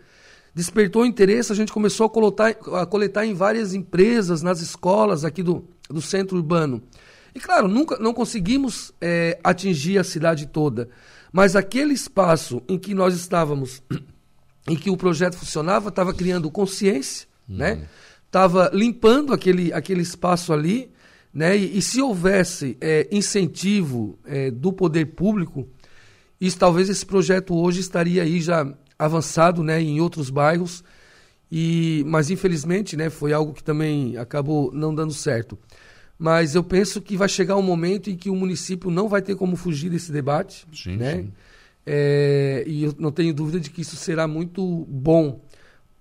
Despertou 0.54 1.06
interesse, 1.06 1.52
a 1.52 1.56
gente 1.56 1.72
começou 1.72 2.08
a 2.08 2.10
coletar, 2.10 2.56
a 2.74 2.86
coletar 2.86 3.26
em 3.26 3.34
várias 3.34 3.74
empresas, 3.74 4.42
nas 4.42 4.60
escolas 4.60 5.24
aqui 5.24 5.42
do, 5.42 5.66
do 5.90 6.02
centro 6.02 6.36
urbano. 6.36 6.82
E 7.34 7.40
claro, 7.40 7.68
nunca 7.68 7.98
não 8.00 8.14
conseguimos 8.14 8.92
é, 9.00 9.40
atingir 9.44 10.00
a 10.00 10.04
cidade 10.04 10.48
toda, 10.48 10.90
mas 11.32 11.56
aquele 11.56 11.94
espaço 11.94 12.62
em 12.68 12.78
que 12.78 12.94
nós 12.96 13.14
estávamos, 13.14 13.82
em 14.68 14.76
que 14.76 14.90
o 14.90 14.98
projeto 14.98 15.38
funcionava, 15.38 15.90
estava 15.90 16.14
criando 16.14 16.50
consciência, 16.50 17.28
uhum. 17.48 17.58
né? 17.58 17.88
Estava 18.26 18.70
limpando 18.74 19.34
aquele, 19.34 19.72
aquele 19.72 20.02
espaço 20.02 20.52
ali 20.52 20.92
né? 21.38 21.56
E, 21.56 21.78
e 21.78 21.82
se 21.84 22.02
houvesse 22.02 22.76
é, 22.82 23.08
incentivo 23.12 24.18
é, 24.26 24.50
do 24.50 24.74
poder 24.74 25.06
público, 25.06 25.68
isso, 26.42 26.58
talvez 26.58 26.90
esse 26.90 27.06
projeto 27.06 27.56
hoje 27.56 27.80
estaria 27.80 28.24
aí 28.24 28.42
já 28.42 28.68
avançado 28.98 29.62
né, 29.64 29.80
em 29.80 30.02
outros 30.02 30.32
bairros, 30.32 30.84
e, 31.52 32.04
mas 32.08 32.32
infelizmente 32.32 32.98
né, 32.98 33.12
foi 33.12 33.34
algo 33.34 33.54
que 33.54 33.64
também 33.64 34.18
acabou 34.18 34.72
não 34.74 34.96
dando 34.96 35.14
certo. 35.14 35.60
Mas 36.18 36.56
eu 36.56 36.64
penso 36.64 37.00
que 37.00 37.16
vai 37.16 37.30
chegar 37.30 37.56
um 37.56 37.62
momento 37.62 38.10
em 38.10 38.18
que 38.18 38.32
o 38.32 38.36
município 38.36 38.90
não 38.90 39.08
vai 39.08 39.22
ter 39.22 39.36
como 39.36 39.56
fugir 39.56 39.92
desse 39.92 40.12
debate. 40.12 40.66
Sim, 40.74 40.98
né? 40.98 41.18
Sim. 41.18 41.34
É, 41.86 42.64
e 42.66 42.84
eu 42.84 42.96
não 42.98 43.12
tenho 43.12 43.32
dúvida 43.32 43.60
de 43.60 43.70
que 43.70 43.82
isso 43.82 43.96
será 43.96 44.28
muito 44.28 44.88
bom 44.90 45.40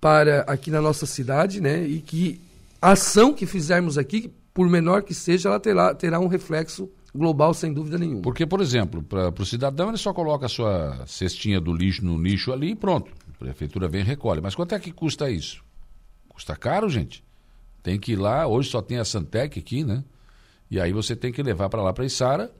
para 0.01 0.41
aqui 0.41 0.71
na 0.71 0.81
nossa 0.81 1.05
cidade, 1.05 1.61
né? 1.61 1.85
E 1.85 2.01
que 2.01 2.41
a 2.81 2.93
ação 2.93 3.31
que 3.31 3.45
fizermos 3.45 3.99
aqui, 3.99 4.31
por 4.57 4.67
menor 4.67 5.03
que 5.03 5.13
seja, 5.13 5.49
ela 5.49 5.59
terá, 5.59 5.93
terá 5.93 6.19
um 6.19 6.25
reflexo 6.25 6.91
global, 7.13 7.53
sem 7.53 7.71
dúvida 7.71 7.95
nenhuma. 7.95 8.23
Porque, 8.23 8.43
por 8.43 8.59
exemplo, 8.59 9.03
para 9.03 9.29
o 9.39 9.45
cidadão, 9.45 9.89
ele 9.89 9.99
só 9.99 10.11
coloca 10.11 10.47
a 10.47 10.49
sua 10.49 11.05
cestinha 11.05 11.61
do 11.61 11.71
lixo 11.71 12.03
no 12.03 12.19
lixo 12.19 12.51
ali 12.51 12.71
e 12.71 12.75
pronto. 12.75 13.11
A 13.35 13.37
prefeitura 13.37 13.87
vem 13.87 14.01
e 14.01 14.03
recolhe. 14.03 14.41
Mas 14.41 14.55
quanto 14.55 14.73
é 14.73 14.79
que 14.79 14.91
custa 14.91 15.29
isso? 15.29 15.63
Custa 16.27 16.55
caro, 16.55 16.89
gente. 16.89 17.23
Tem 17.83 17.99
que 17.99 18.13
ir 18.13 18.15
lá, 18.15 18.47
hoje 18.47 18.71
só 18.71 18.81
tem 18.81 18.97
a 18.97 19.05
Santec 19.05 19.59
aqui, 19.59 19.83
né? 19.83 20.03
E 20.71 20.81
aí 20.81 20.91
você 20.91 21.15
tem 21.15 21.31
que 21.31 21.43
levar 21.43 21.69
para 21.69 21.83
lá 21.83 21.93
para 21.93 22.07
Içara 22.07 22.51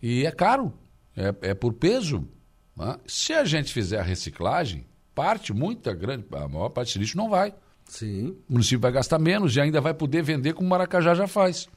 e 0.00 0.24
é 0.24 0.30
caro. 0.30 0.72
É, 1.16 1.50
é 1.50 1.52
por 1.52 1.72
peso. 1.72 2.28
Né? 2.76 2.96
Se 3.08 3.32
a 3.32 3.44
gente 3.44 3.72
fizer 3.72 3.98
a 3.98 4.04
reciclagem, 4.04 4.86
parte, 5.12 5.52
muita 5.52 5.92
grande, 5.94 6.26
a 6.30 6.46
maior 6.46 6.68
parte 6.68 6.90
desse 6.90 6.98
lixo 7.00 7.16
não 7.16 7.28
vai. 7.28 7.52
Sim. 7.86 8.36
O 8.48 8.54
município 8.54 8.80
vai 8.80 8.92
gastar 8.92 9.18
menos 9.18 9.54
e 9.56 9.60
ainda 9.60 9.80
vai 9.80 9.94
poder 9.94 10.22
vender 10.22 10.52
como 10.54 10.66
o 10.66 10.70
Maracajá 10.70 11.14
já 11.14 11.26
faz. 11.26 11.68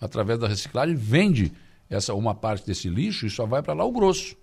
Através 0.00 0.38
da 0.38 0.48
reciclagem, 0.48 0.94
vende 0.94 1.52
essa 1.88 2.14
uma 2.14 2.34
parte 2.34 2.66
desse 2.66 2.88
lixo 2.88 3.26
e 3.26 3.30
só 3.30 3.44
vai 3.46 3.62
para 3.62 3.74
lá 3.74 3.84
o 3.84 3.92
grosso. 3.92 4.36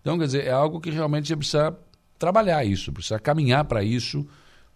Então, 0.00 0.18
quer 0.18 0.26
dizer, 0.26 0.46
é 0.46 0.52
algo 0.52 0.80
que 0.80 0.90
realmente 0.90 1.28
você 1.28 1.36
precisa 1.36 1.76
trabalhar 2.18 2.64
isso, 2.64 2.92
precisa 2.92 3.18
caminhar 3.18 3.64
para 3.64 3.82
isso, 3.82 4.26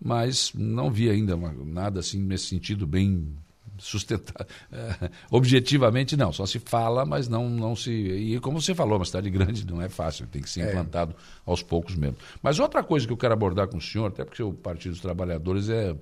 mas 0.01 0.53
não 0.55 0.91
vi 0.91 1.09
ainda 1.09 1.37
nada 1.37 2.01
assim 2.01 2.19
nesse 2.19 2.47
sentido 2.47 2.87
bem 2.87 3.37
sustentar. 3.79 4.47
É, 4.73 5.11
objetivamente, 5.31 6.17
não. 6.17 6.33
Só 6.33 6.47
se 6.47 6.59
fala, 6.59 7.05
mas 7.05 7.29
não, 7.29 7.49
não 7.49 7.75
se. 7.75 7.91
E 7.91 8.41
como 8.41 8.61
você 8.61 8.75
falou, 8.75 8.99
uma 8.99 9.05
cidade 9.05 9.31
grande 9.31 9.67
não 9.67 9.81
é 9.81 9.89
fácil, 9.89 10.27
tem 10.27 10.43
que 10.43 10.51
ser 10.51 10.61
é. 10.61 10.69
implantado 10.69 11.13
é. 11.13 11.23
aos 11.47 11.63
poucos 11.63 11.95
mesmo. 11.95 12.17
Mas 12.43 12.59
outra 12.59 12.83
coisa 12.83 13.07
que 13.07 13.13
eu 13.13 13.17
quero 13.17 13.35
abordar 13.35 13.69
com 13.69 13.79
o 13.79 13.81
senhor, 13.81 14.07
até 14.07 14.25
porque 14.25 14.43
o 14.43 14.53
Partido 14.53 14.93
dos 14.93 15.01
Trabalhadores 15.01 15.69
é, 15.69 15.95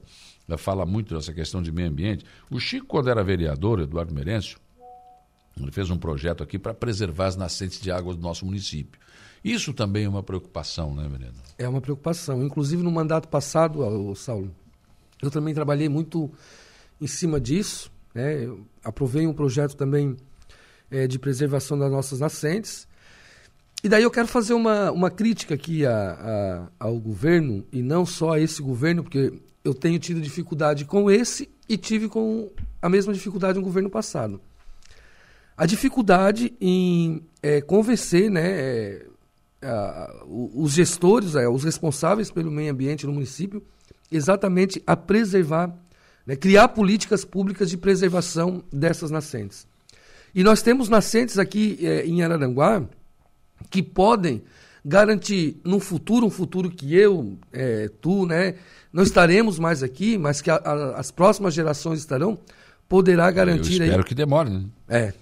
é, 0.48 0.56
fala 0.56 0.84
muito 0.84 1.14
dessa 1.14 1.32
questão 1.32 1.62
de 1.62 1.72
meio 1.72 1.88
ambiente. 1.88 2.24
O 2.50 2.58
Chico, 2.58 2.86
quando 2.86 3.10
era 3.10 3.22
vereador, 3.22 3.80
Eduardo 3.80 4.14
Merencio, 4.14 4.58
ele 5.60 5.70
fez 5.70 5.90
um 5.90 5.98
projeto 5.98 6.42
aqui 6.42 6.58
para 6.58 6.72
preservar 6.72 7.26
as 7.26 7.36
nascentes 7.36 7.80
de 7.80 7.90
água 7.90 8.14
do 8.14 8.20
nosso 8.20 8.46
município. 8.46 9.00
Isso 9.44 9.72
também 9.72 10.04
é 10.04 10.08
uma 10.08 10.22
preocupação, 10.22 10.94
né, 10.94 11.02
Menino? 11.08 11.34
É 11.58 11.68
uma 11.68 11.80
preocupação. 11.80 12.44
Inclusive, 12.44 12.82
no 12.82 12.92
mandato 12.92 13.28
passado, 13.28 14.14
Saulo, 14.14 14.54
eu 15.20 15.30
também 15.30 15.52
trabalhei 15.52 15.88
muito 15.88 16.30
em 17.02 17.06
cima 17.08 17.40
disso. 17.40 17.90
Né? 18.14 18.44
Eu 18.44 18.64
aprovei 18.84 19.26
um 19.26 19.32
projeto 19.32 19.76
também 19.76 20.16
é, 20.90 21.06
de 21.06 21.18
preservação 21.18 21.76
das 21.76 21.90
nossas 21.90 22.20
nascentes. 22.20 22.86
E 23.82 23.88
daí 23.88 24.04
eu 24.04 24.10
quero 24.10 24.28
fazer 24.28 24.54
uma, 24.54 24.92
uma 24.92 25.10
crítica 25.10 25.54
aqui 25.54 25.84
a, 25.84 26.70
a, 26.78 26.86
ao 26.86 27.00
governo, 27.00 27.66
e 27.72 27.82
não 27.82 28.06
só 28.06 28.34
a 28.34 28.40
esse 28.40 28.62
governo, 28.62 29.02
porque 29.02 29.32
eu 29.64 29.74
tenho 29.74 29.98
tido 29.98 30.20
dificuldade 30.20 30.84
com 30.84 31.10
esse 31.10 31.50
e 31.68 31.76
tive 31.76 32.08
com 32.08 32.48
a 32.80 32.88
mesma 32.88 33.12
dificuldade 33.12 33.58
no 33.58 33.64
governo 33.64 33.90
passado. 33.90 34.40
A 35.56 35.66
dificuldade 35.66 36.54
em 36.60 37.24
é, 37.42 37.60
convencer 37.60 38.30
né, 38.30 38.42
é, 38.44 39.06
a, 39.62 40.24
os 40.26 40.72
gestores, 40.72 41.34
é, 41.34 41.48
os 41.48 41.64
responsáveis 41.64 42.30
pelo 42.30 42.52
meio 42.52 42.70
ambiente 42.72 43.06
no 43.06 43.12
município, 43.12 43.62
exatamente 44.10 44.80
a 44.86 44.96
preservar 44.96 45.76
né, 46.26 46.36
criar 46.36 46.68
políticas 46.68 47.24
públicas 47.24 47.70
de 47.70 47.76
preservação 47.76 48.62
dessas 48.72 49.10
nascentes. 49.10 49.66
E 50.34 50.42
nós 50.42 50.62
temos 50.62 50.88
nascentes 50.88 51.38
aqui 51.38 51.78
é, 51.82 52.06
em 52.06 52.22
Araranguá 52.22 52.82
que 53.70 53.82
podem 53.82 54.42
garantir 54.84 55.60
no 55.64 55.78
futuro, 55.78 56.26
um 56.26 56.30
futuro 56.30 56.70
que 56.70 56.94
eu, 56.94 57.38
é, 57.52 57.88
tu, 58.00 58.26
né, 58.26 58.54
não 58.92 59.02
estaremos 59.02 59.58
mais 59.58 59.82
aqui, 59.82 60.18
mas 60.18 60.40
que 60.40 60.50
a, 60.50 60.56
a, 60.56 60.98
as 60.98 61.10
próximas 61.10 61.54
gerações 61.54 62.00
estarão, 62.00 62.38
poderá 62.88 63.30
garantir 63.30 63.78
eu 63.78 63.84
espero 63.84 64.02
aí, 64.02 64.04
que 64.04 64.14
demore, 64.14 64.50
né? 64.50 64.64
É. 64.88 65.12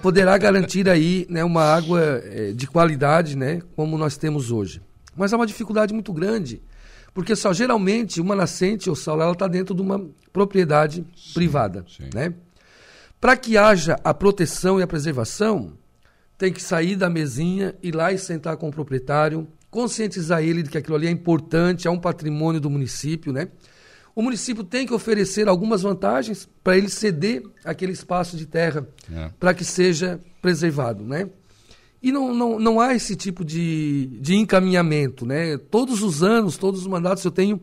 Poderá 0.00 0.36
garantir 0.38 0.88
aí, 0.88 1.26
né, 1.28 1.44
uma 1.44 1.62
água 1.62 2.00
é, 2.00 2.52
de 2.52 2.66
qualidade, 2.66 3.36
né, 3.36 3.60
como 3.76 3.98
nós 3.98 4.16
temos 4.16 4.50
hoje. 4.50 4.80
Mas 5.16 5.32
há 5.32 5.36
uma 5.36 5.46
dificuldade 5.46 5.92
muito 5.92 6.12
grande 6.12 6.62
porque 7.14 7.36
só 7.36 7.52
geralmente 7.52 8.20
uma 8.20 8.34
nascente 8.34 8.88
ou 8.88 8.96
sal 8.96 9.20
ela 9.20 9.32
está 9.32 9.46
dentro 9.46 9.74
de 9.74 9.82
uma 9.82 10.04
propriedade 10.32 11.04
sim, 11.14 11.34
privada, 11.34 11.84
sim. 11.88 12.08
né? 12.14 12.34
Para 13.20 13.36
que 13.36 13.56
haja 13.56 13.96
a 14.02 14.12
proteção 14.12 14.80
e 14.80 14.82
a 14.82 14.86
preservação, 14.86 15.74
tem 16.36 16.52
que 16.52 16.60
sair 16.60 16.96
da 16.96 17.08
mesinha, 17.08 17.74
ir 17.82 17.94
lá 17.94 18.12
e 18.12 18.18
sentar 18.18 18.56
com 18.56 18.68
o 18.68 18.72
proprietário, 18.72 19.46
conscientizar 19.70 20.42
ele 20.42 20.62
de 20.62 20.70
que 20.70 20.76
aquilo 20.76 20.96
ali 20.96 21.06
é 21.06 21.10
importante, 21.10 21.86
é 21.86 21.90
um 21.90 22.00
patrimônio 22.00 22.60
do 22.60 22.68
município, 22.68 23.32
né? 23.32 23.48
O 24.14 24.20
município 24.20 24.62
tem 24.64 24.86
que 24.86 24.92
oferecer 24.92 25.48
algumas 25.48 25.82
vantagens 25.82 26.48
para 26.62 26.76
ele 26.76 26.88
ceder 26.88 27.42
aquele 27.64 27.92
espaço 27.92 28.36
de 28.36 28.44
terra 28.44 28.86
é. 29.10 29.30
para 29.38 29.54
que 29.54 29.64
seja 29.64 30.20
preservado, 30.42 31.04
né? 31.04 31.30
E 32.02 32.10
não, 32.10 32.34
não, 32.34 32.58
não 32.58 32.80
há 32.80 32.94
esse 32.94 33.14
tipo 33.14 33.44
de, 33.44 34.06
de 34.20 34.34
encaminhamento. 34.34 35.24
Né? 35.24 35.56
Todos 35.56 36.02
os 36.02 36.22
anos, 36.22 36.56
todos 36.56 36.80
os 36.80 36.86
mandatos 36.86 37.24
eu 37.24 37.30
tenho 37.30 37.60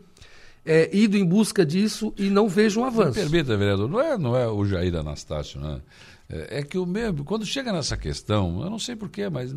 é, 0.65 0.89
ido 0.95 1.17
em 1.17 1.25
busca 1.25 1.65
disso 1.65 2.13
e 2.17 2.29
não 2.29 2.47
vejo 2.47 2.79
um 2.79 2.85
avanço. 2.85 3.19
Me 3.19 3.29
permita, 3.29 3.57
vereador, 3.57 3.89
não 3.89 3.99
é, 3.99 4.17
não 4.17 4.35
é 4.35 4.47
o 4.47 4.63
Jair 4.65 4.95
Anastácio, 4.95 5.59
né? 5.59 5.81
É, 6.29 6.59
é 6.59 6.63
que 6.63 6.77
o 6.77 6.85
mesmo, 6.85 7.25
quando 7.25 7.45
chega 7.45 7.73
nessa 7.73 7.97
questão, 7.97 8.61
eu 8.63 8.69
não 8.69 8.79
sei 8.79 8.95
porquê, 8.95 9.29
mas 9.29 9.53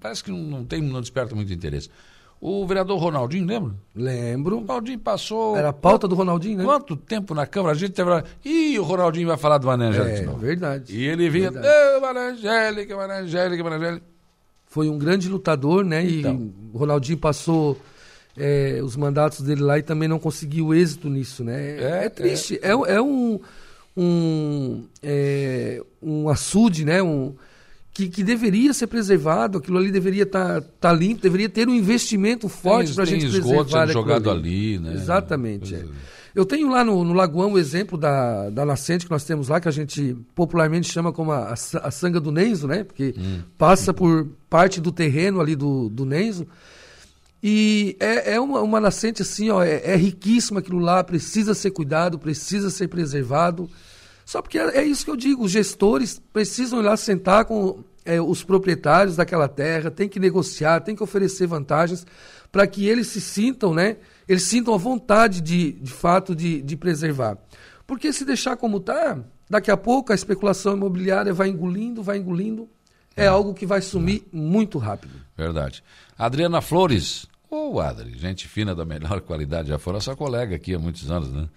parece 0.00 0.22
que 0.22 0.30
não, 0.30 0.38
não, 0.38 0.64
tem, 0.64 0.82
não 0.82 1.00
desperta 1.00 1.34
muito 1.34 1.52
interesse. 1.52 1.88
O 2.40 2.64
vereador 2.66 2.98
Ronaldinho, 2.98 3.46
lembra? 3.46 3.74
Lembro. 3.94 4.58
O 4.58 4.60
Ronaldinho 4.60 4.98
passou. 5.00 5.56
Era 5.56 5.70
a 5.70 5.72
pauta 5.72 6.06
do 6.06 6.14
Ronaldinho, 6.14 6.58
né? 6.58 6.64
Quanto 6.64 6.96
tempo 6.96 7.34
na 7.34 7.46
Câmara 7.46 7.74
a 7.74 7.76
gente 7.76 7.90
teve. 7.90 8.10
Ih, 8.44 8.78
o 8.78 8.84
Ronaldinho 8.84 9.26
vai 9.26 9.36
falar 9.36 9.58
do 9.58 9.66
Mané 9.66 9.86
Angélica. 9.86 10.30
É, 10.30 10.34
verdade. 10.36 10.96
E 10.96 11.04
ele 11.04 11.28
vinha. 11.30 11.50
Verdade. 11.50 12.00
Mané 12.00 12.20
Angélica, 12.30 12.96
Mané 12.96 13.14
Angélica, 13.18 13.64
Mané 13.64 13.76
Angélica 13.76 14.17
foi 14.78 14.88
um 14.88 14.96
grande 14.96 15.28
lutador, 15.28 15.84
né? 15.84 16.08
Então. 16.08 16.52
E 16.72 16.76
o 16.76 16.78
Ronaldinho 16.78 17.18
passou 17.18 17.76
é, 18.36 18.78
os 18.80 18.94
mandatos 18.94 19.40
dele 19.40 19.60
lá 19.60 19.76
e 19.76 19.82
também 19.82 20.08
não 20.08 20.20
conseguiu 20.20 20.72
êxito 20.72 21.10
nisso, 21.10 21.42
né? 21.42 21.80
É, 21.80 22.04
é 22.04 22.08
triste. 22.08 22.60
É, 22.62 22.68
é, 22.68 22.94
é 22.94 23.02
um, 23.02 23.40
um, 23.96 24.84
é, 25.02 25.82
um 26.00 26.28
açude, 26.28 26.84
né? 26.84 27.02
Um, 27.02 27.34
que, 27.92 28.08
que, 28.08 28.22
deveria 28.22 28.72
ser 28.72 28.86
preservado, 28.86 29.58
aquilo 29.58 29.78
ali 29.78 29.90
deveria 29.90 30.22
estar 30.22 30.60
tá, 30.60 30.68
tá 30.78 30.92
limpo, 30.92 31.20
deveria 31.20 31.48
ter 31.48 31.68
um 31.68 31.74
investimento 31.74 32.48
forte 32.48 32.94
para 32.94 33.02
a 33.02 33.06
gente 33.06 33.28
preservar. 33.28 33.86
Sendo 33.86 33.92
jogado 33.94 34.30
ali. 34.30 34.76
ali, 34.76 34.78
né? 34.78 34.92
Exatamente. 34.92 35.74
Eu 36.38 36.46
tenho 36.46 36.70
lá 36.70 36.84
no, 36.84 37.02
no 37.02 37.14
Lagoão 37.14 37.54
o 37.54 37.58
exemplo 37.58 37.98
da, 37.98 38.48
da 38.50 38.64
nascente 38.64 39.04
que 39.04 39.10
nós 39.10 39.24
temos 39.24 39.48
lá, 39.48 39.60
que 39.60 39.66
a 39.66 39.72
gente 39.72 40.16
popularmente 40.36 40.88
chama 40.88 41.12
como 41.12 41.32
a, 41.32 41.52
a, 41.52 41.90
sanga 41.90 42.20
do 42.20 42.30
Nenzo, 42.30 42.68
né? 42.68 42.84
Porque 42.84 43.12
hum. 43.18 43.40
passa 43.58 43.92
por 43.92 44.28
parte 44.48 44.80
do 44.80 44.92
terreno 44.92 45.40
ali 45.40 45.56
do, 45.56 45.88
do 45.88 46.04
Nenzo. 46.04 46.46
E 47.42 47.96
é, 47.98 48.34
é 48.34 48.40
uma, 48.40 48.60
uma 48.60 48.78
nascente 48.78 49.20
assim, 49.20 49.50
ó, 49.50 49.64
é, 49.64 49.82
é 49.82 49.96
riquíssima 49.96 50.60
aquilo 50.60 50.78
lá, 50.78 51.02
precisa 51.02 51.54
ser 51.54 51.72
cuidado, 51.72 52.20
precisa 52.20 52.70
ser 52.70 52.86
preservado. 52.86 53.68
Só 54.24 54.40
porque 54.40 54.60
é, 54.60 54.78
é 54.78 54.84
isso 54.84 55.04
que 55.04 55.10
eu 55.10 55.16
digo, 55.16 55.42
os 55.42 55.50
gestores 55.50 56.22
precisam 56.32 56.78
ir 56.78 56.84
lá 56.84 56.96
sentar 56.96 57.46
com 57.46 57.82
é, 58.04 58.20
os 58.20 58.44
proprietários 58.44 59.16
daquela 59.16 59.48
terra, 59.48 59.90
tem 59.90 60.08
que 60.08 60.20
negociar, 60.20 60.82
tem 60.82 60.94
que 60.94 61.02
oferecer 61.02 61.48
vantagens 61.48 62.06
para 62.52 62.64
que 62.64 62.86
eles 62.86 63.08
se 63.08 63.20
sintam, 63.20 63.74
né? 63.74 63.96
Eles 64.28 64.42
sintam 64.42 64.74
a 64.74 64.76
vontade 64.76 65.40
de, 65.40 65.72
de 65.72 65.90
fato 65.90 66.34
de, 66.34 66.60
de 66.60 66.76
preservar. 66.76 67.38
Porque 67.86 68.12
se 68.12 68.24
deixar 68.24 68.56
como 68.56 68.76
está, 68.76 69.18
daqui 69.48 69.70
a 69.70 69.76
pouco 69.76 70.12
a 70.12 70.14
especulação 70.14 70.76
imobiliária 70.76 71.32
vai 71.32 71.48
engolindo, 71.48 72.02
vai 72.02 72.18
engolindo. 72.18 72.68
É, 73.16 73.24
é 73.24 73.26
algo 73.26 73.54
que 73.54 73.64
vai 73.64 73.80
sumir 73.80 74.24
é. 74.32 74.36
muito 74.36 74.78
rápido. 74.78 75.14
Verdade. 75.36 75.82
Adriana 76.16 76.60
Flores. 76.60 77.26
Ô, 77.50 77.72
oh, 77.74 77.80
Adri, 77.80 78.16
gente 78.18 78.46
fina 78.46 78.74
da 78.74 78.84
melhor 78.84 79.22
qualidade. 79.22 79.68
Já 79.68 79.78
foi 79.78 79.94
nossa 79.94 80.14
colega 80.14 80.54
aqui 80.54 80.74
há 80.74 80.78
muitos 80.78 81.10
anos, 81.10 81.32
né? 81.32 81.48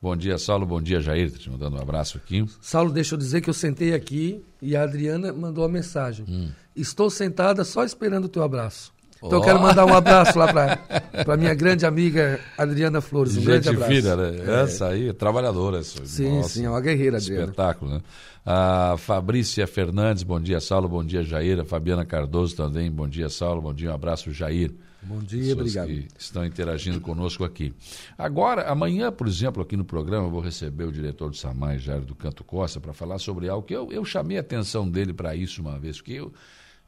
Bom 0.00 0.16
dia, 0.16 0.38
Saulo. 0.38 0.66
Bom 0.66 0.80
dia, 0.80 1.00
Jair. 1.00 1.30
Te 1.30 1.50
mandando 1.50 1.76
um 1.76 1.80
abraço 1.80 2.18
aqui. 2.18 2.44
Saulo, 2.60 2.92
deixa 2.92 3.14
eu 3.14 3.18
dizer 3.18 3.40
que 3.40 3.48
eu 3.48 3.54
sentei 3.54 3.94
aqui 3.94 4.42
e 4.60 4.74
a 4.76 4.82
Adriana 4.82 5.32
mandou 5.32 5.64
a 5.64 5.68
mensagem. 5.68 6.24
Hum. 6.28 6.50
Estou 6.74 7.08
sentada 7.10 7.64
só 7.64 7.84
esperando 7.84 8.24
o 8.24 8.28
teu 8.28 8.42
abraço. 8.42 8.93
Então 9.24 9.38
oh. 9.38 9.42
eu 9.42 9.44
quero 9.46 9.60
mandar 9.60 9.86
um 9.86 9.94
abraço 9.94 10.38
lá 10.38 10.52
para 10.52 11.36
minha 11.38 11.54
grande 11.54 11.86
amiga 11.86 12.38
Adriana 12.58 13.00
Flores. 13.00 13.32
Um 13.32 13.36
Gente 13.36 13.46
grande 13.46 13.68
abraço. 13.70 13.92
Fina, 13.92 14.16
né? 14.16 14.38
É. 14.46 14.62
Essa 14.62 14.88
aí, 14.88 15.12
trabalhadora. 15.14 15.78
Essa. 15.78 16.04
Sim, 16.04 16.36
Nossa, 16.36 16.48
sim, 16.50 16.66
é 16.66 16.70
uma 16.70 16.80
guerreira, 16.80 17.16
Adriana. 17.16 17.44
Espetáculo, 17.44 17.94
né? 17.94 18.00
A 18.44 18.96
Fabrícia 18.98 19.66
Fernandes, 19.66 20.22
bom 20.22 20.38
dia, 20.38 20.60
Saulo, 20.60 20.86
bom 20.86 21.02
dia, 21.02 21.22
Jair. 21.22 21.58
A 21.58 21.64
Fabiana 21.64 22.04
Cardoso 22.04 22.54
também, 22.54 22.90
bom 22.90 23.08
dia, 23.08 23.30
Saulo, 23.30 23.62
bom 23.62 23.72
dia, 23.72 23.90
um 23.90 23.94
abraço, 23.94 24.30
Jair. 24.30 24.70
Bom 25.02 25.18
dia, 25.20 25.54
obrigado. 25.54 25.86
que 25.86 26.08
estão 26.18 26.44
interagindo 26.44 27.00
conosco 27.00 27.44
aqui. 27.44 27.74
Agora, 28.18 28.70
amanhã, 28.70 29.10
por 29.10 29.26
exemplo, 29.26 29.62
aqui 29.62 29.76
no 29.76 29.84
programa, 29.84 30.26
eu 30.26 30.30
vou 30.30 30.40
receber 30.40 30.84
o 30.84 30.92
diretor 30.92 31.30
do 31.30 31.36
SAMAI, 31.36 31.78
Jair 31.78 32.02
do 32.02 32.14
Canto 32.14 32.44
Costa, 32.44 32.80
para 32.80 32.92
falar 32.92 33.18
sobre 33.18 33.48
algo 33.48 33.66
que 33.66 33.74
eu, 33.74 33.90
eu 33.90 34.04
chamei 34.04 34.36
a 34.36 34.40
atenção 34.40 34.88
dele 34.88 35.14
para 35.14 35.34
isso 35.34 35.62
uma 35.62 35.78
vez, 35.78 35.96
porque 35.96 36.12
eu, 36.12 36.32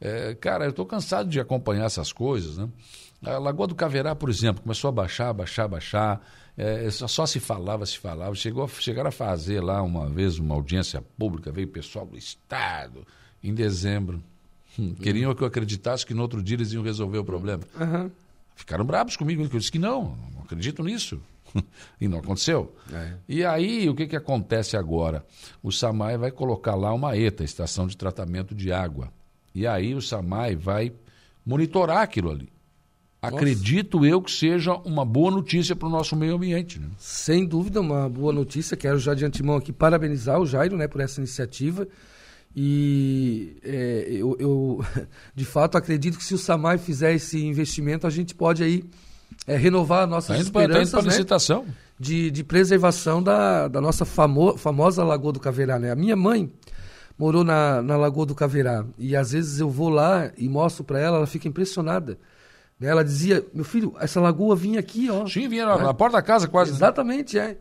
é, 0.00 0.34
cara, 0.34 0.64
eu 0.64 0.70
estou 0.70 0.86
cansado 0.86 1.28
de 1.28 1.40
acompanhar 1.40 1.86
essas 1.86 2.12
coisas, 2.12 2.58
né? 2.58 2.68
A 3.24 3.38
Lagoa 3.38 3.66
do 3.66 3.74
Caverá, 3.74 4.14
por 4.14 4.28
exemplo, 4.28 4.62
começou 4.62 4.88
a 4.88 4.92
baixar, 4.92 5.32
baixar, 5.32 5.66
baixar, 5.66 6.20
é, 6.56 6.88
só, 6.90 7.08
só, 7.08 7.26
se 7.26 7.40
falava, 7.40 7.84
se 7.86 7.98
falava, 7.98 8.34
chegou, 8.34 8.68
chegaram 8.68 9.08
a 9.08 9.12
fazer 9.12 9.60
lá 9.60 9.82
uma 9.82 10.08
vez 10.08 10.38
uma 10.38 10.54
audiência 10.54 11.02
pública, 11.18 11.50
veio 11.50 11.68
pessoal 11.68 12.06
do 12.06 12.16
Estado, 12.16 13.06
em 13.42 13.54
dezembro, 13.54 14.22
Hum, 14.78 14.94
queriam 14.94 15.34
que 15.34 15.42
eu 15.42 15.46
acreditasse 15.46 16.04
que 16.04 16.14
no 16.14 16.22
outro 16.22 16.42
dia 16.42 16.56
eles 16.56 16.72
iam 16.72 16.82
resolver 16.82 17.18
o 17.18 17.24
problema. 17.24 17.62
Uhum. 17.78 18.10
Ficaram 18.54 18.84
bravos 18.84 19.16
comigo, 19.16 19.42
eu 19.42 19.48
disse 19.48 19.72
que 19.72 19.78
não, 19.78 20.16
não 20.34 20.42
acredito 20.42 20.82
nisso. 20.82 21.20
e 22.00 22.08
não 22.08 22.18
aconteceu. 22.18 22.74
É. 22.92 23.14
E 23.28 23.44
aí, 23.44 23.88
o 23.88 23.94
que, 23.94 24.06
que 24.06 24.16
acontece 24.16 24.76
agora? 24.76 25.24
O 25.62 25.70
SAMAI 25.70 26.18
vai 26.18 26.30
colocar 26.30 26.74
lá 26.74 26.92
uma 26.92 27.16
ETA, 27.16 27.44
Estação 27.44 27.86
de 27.86 27.96
Tratamento 27.96 28.54
de 28.54 28.72
Água. 28.72 29.10
E 29.56 29.66
aí 29.66 29.94
o 29.94 30.02
SAMAI 30.02 30.54
vai 30.54 30.92
monitorar 31.44 32.02
aquilo 32.02 32.30
ali. 32.30 32.46
Nossa. 33.22 33.36
Acredito 33.36 34.04
eu 34.04 34.20
que 34.20 34.30
seja 34.30 34.75
uma 34.84 35.02
boa 35.02 35.30
notícia 35.30 35.75
para 35.75 35.88
o 35.88 35.90
nosso 35.90 36.14
meio 36.14 36.34
ambiente. 36.34 36.78
Né? 36.78 36.88
Sem 36.98 37.46
dúvida, 37.46 37.80
uma 37.80 38.06
boa 38.06 38.34
notícia. 38.34 38.76
Quero 38.76 38.98
já 38.98 39.14
de 39.14 39.25
antemão 39.25 39.56
aqui 39.56 39.72
parabenizar 39.72 40.38
o 40.38 40.44
Jairo 40.44 40.76
né, 40.76 40.86
por 40.86 41.00
essa 41.00 41.20
iniciativa. 41.20 41.88
E 42.54 43.56
é, 43.64 44.06
eu, 44.10 44.36
eu, 44.38 44.84
de 45.34 45.46
fato, 45.46 45.78
acredito 45.78 46.18
que 46.18 46.25
se 46.25 46.34
o 46.34 46.38
SAMAI 46.38 46.76
fizer 46.76 47.14
esse 47.14 47.42
investimento, 47.42 48.06
a 48.06 48.10
gente 48.10 48.34
pode 48.34 48.62
aí 48.62 48.84
é, 49.46 49.56
renovar 49.56 50.06
nossas 50.06 50.36
tá 50.36 50.42
esperanças 50.42 50.90
tá 50.92 51.00
licitação. 51.00 51.64
De, 51.98 52.30
de 52.30 52.44
preservação 52.44 53.22
da, 53.22 53.68
da 53.68 53.80
nossa 53.80 54.04
famo, 54.04 54.58
famosa 54.58 55.02
Lagoa 55.02 55.32
do 55.32 55.40
Caverá. 55.40 55.78
Né? 55.78 55.90
A 55.90 55.96
minha 55.96 56.14
mãe 56.14 56.52
morou 57.18 57.42
na, 57.44 57.82
na 57.82 57.96
Lagoa 57.96 58.26
do 58.26 58.35
Caverá 58.35 58.85
e 58.99 59.16
às 59.16 59.32
vezes 59.32 59.61
eu 59.61 59.70
vou 59.70 59.88
lá 59.88 60.30
e 60.37 60.49
mostro 60.49 60.85
para 60.85 61.00
ela, 61.00 61.18
ela 61.18 61.26
fica 61.26 61.49
impressionada. 61.49 62.18
Né? 62.78 62.88
Ela 62.88 63.02
dizia, 63.02 63.44
meu 63.54 63.64
filho, 63.64 63.94
essa 63.99 64.20
lagoa 64.20 64.54
vinha 64.54 64.80
aqui, 64.80 65.08
ó. 65.11 65.26
Sim, 65.26 65.49
vinha 65.49 65.64
na, 65.66 65.78
né? 65.78 65.85
na 65.85 65.94
porta 65.94 66.16
da 66.16 66.23
casa 66.23 66.46
quase. 66.46 66.73
Exatamente, 66.73 67.38
é. 67.38 67.56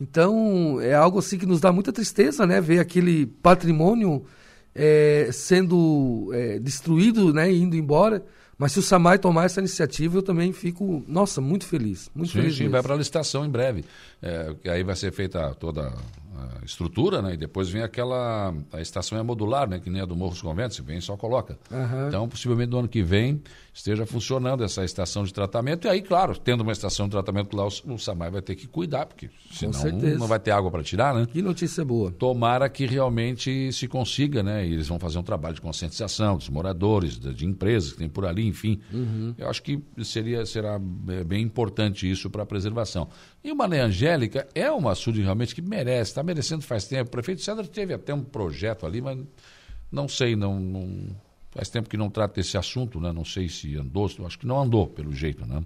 Então, 0.00 0.80
é 0.80 0.94
algo 0.94 1.18
assim 1.18 1.36
que 1.36 1.44
nos 1.44 1.60
dá 1.60 1.72
muita 1.72 1.92
tristeza, 1.92 2.46
né? 2.46 2.60
Ver 2.60 2.78
aquele 2.78 3.26
patrimônio 3.26 4.24
é, 4.74 5.28
sendo 5.32 6.30
é, 6.32 6.58
destruído, 6.58 7.34
né, 7.34 7.52
indo 7.52 7.76
embora. 7.76 8.24
Mas 8.56 8.72
se 8.72 8.78
o 8.78 8.82
Samai 8.82 9.18
tomar 9.18 9.46
essa 9.46 9.60
iniciativa, 9.60 10.18
eu 10.18 10.22
também 10.22 10.52
fico, 10.52 11.02
nossa, 11.08 11.40
muito 11.40 11.64
feliz. 11.64 12.10
Muito 12.14 12.30
sim, 12.30 12.38
feliz. 12.40 12.54
Sim, 12.54 12.60
mesmo. 12.64 12.72
vai 12.72 12.82
para 12.82 12.94
a 12.94 12.98
licitação 12.98 13.44
em 13.44 13.48
breve. 13.48 13.84
É, 14.22 14.54
aí 14.66 14.82
vai 14.82 14.94
ser 14.94 15.12
feita 15.12 15.54
toda 15.54 15.90
a 16.60 16.64
estrutura, 16.64 17.22
né? 17.22 17.34
E 17.34 17.36
depois 17.36 17.68
vem 17.68 17.82
aquela. 17.82 18.54
A 18.72 18.80
estação 18.80 19.18
é 19.18 19.22
modular, 19.22 19.68
né? 19.68 19.78
Que 19.78 19.90
nem 19.90 20.02
a 20.02 20.04
do 20.04 20.16
Morro 20.16 20.32
dos 20.32 20.42
Conventos, 20.42 20.78
vem 20.78 20.98
e 20.98 21.02
só 21.02 21.16
coloca. 21.16 21.58
Uhum. 21.70 22.08
Então, 22.08 22.28
possivelmente 22.28 22.70
no 22.70 22.78
ano 22.78 22.88
que 22.88 23.02
vem 23.02 23.42
esteja 23.80 24.04
funcionando 24.04 24.62
essa 24.62 24.84
estação 24.84 25.24
de 25.24 25.32
tratamento. 25.32 25.86
E 25.86 25.90
aí, 25.90 26.02
claro, 26.02 26.36
tendo 26.38 26.60
uma 26.60 26.72
estação 26.72 27.06
de 27.06 27.12
tratamento 27.12 27.56
lá, 27.56 27.66
o, 27.66 27.98
SAMAI 27.98 28.30
vai 28.30 28.42
ter 28.42 28.54
que 28.54 28.68
cuidar, 28.68 29.06
porque 29.06 29.30
senão 29.50 29.72
não 30.18 30.26
vai 30.26 30.38
ter 30.38 30.50
água 30.50 30.70
para 30.70 30.82
tirar, 30.82 31.14
né? 31.14 31.26
Que 31.30 31.40
notícia 31.40 31.84
boa. 31.84 32.10
Tomara 32.10 32.68
que 32.68 32.86
realmente 32.86 33.72
se 33.72 33.88
consiga, 33.88 34.42
né? 34.42 34.66
E 34.66 34.72
eles 34.74 34.86
vão 34.86 34.98
fazer 34.98 35.18
um 35.18 35.22
trabalho 35.22 35.54
de 35.54 35.60
conscientização 35.60 36.36
dos 36.36 36.48
moradores, 36.48 37.18
de, 37.18 37.46
empresas 37.46 37.92
que 37.92 37.98
tem 37.98 38.08
por 38.08 38.26
ali, 38.26 38.46
enfim. 38.46 38.80
Uhum. 38.92 39.34
Eu 39.36 39.48
acho 39.48 39.62
que 39.62 39.82
seria, 40.04 40.44
será 40.44 40.78
é, 41.08 41.24
bem 41.24 41.42
importante 41.42 42.08
isso 42.08 42.28
para 42.28 42.42
a 42.42 42.46
preservação. 42.46 43.08
E 43.42 43.50
o 43.50 43.56
Mané 43.56 43.80
Angélica 43.80 44.46
é 44.54 44.70
uma 44.70 44.92
açude 44.92 45.22
realmente 45.22 45.54
que 45.54 45.62
merece, 45.62 46.10
está 46.10 46.22
merecendo 46.22 46.62
faz 46.62 46.86
tempo. 46.86 47.08
O 47.08 47.10
prefeito 47.10 47.40
Cedro 47.40 47.66
teve 47.66 47.94
até 47.94 48.12
um 48.12 48.22
projeto 48.22 48.84
ali, 48.84 49.00
mas 49.00 49.18
não 49.90 50.06
sei, 50.06 50.36
não, 50.36 50.60
não, 50.60 51.16
faz 51.50 51.68
tempo 51.68 51.88
que 51.88 51.96
não 51.96 52.10
trata 52.10 52.34
desse 52.34 52.56
assunto, 52.56 53.00
né? 53.00 53.12
Não 53.12 53.24
sei 53.24 53.48
se 53.48 53.76
andou, 53.76 54.10
acho 54.26 54.38
que 54.38 54.46
não 54.46 54.60
andou, 54.60 54.86
pelo 54.86 55.12
jeito, 55.12 55.46
né? 55.46 55.64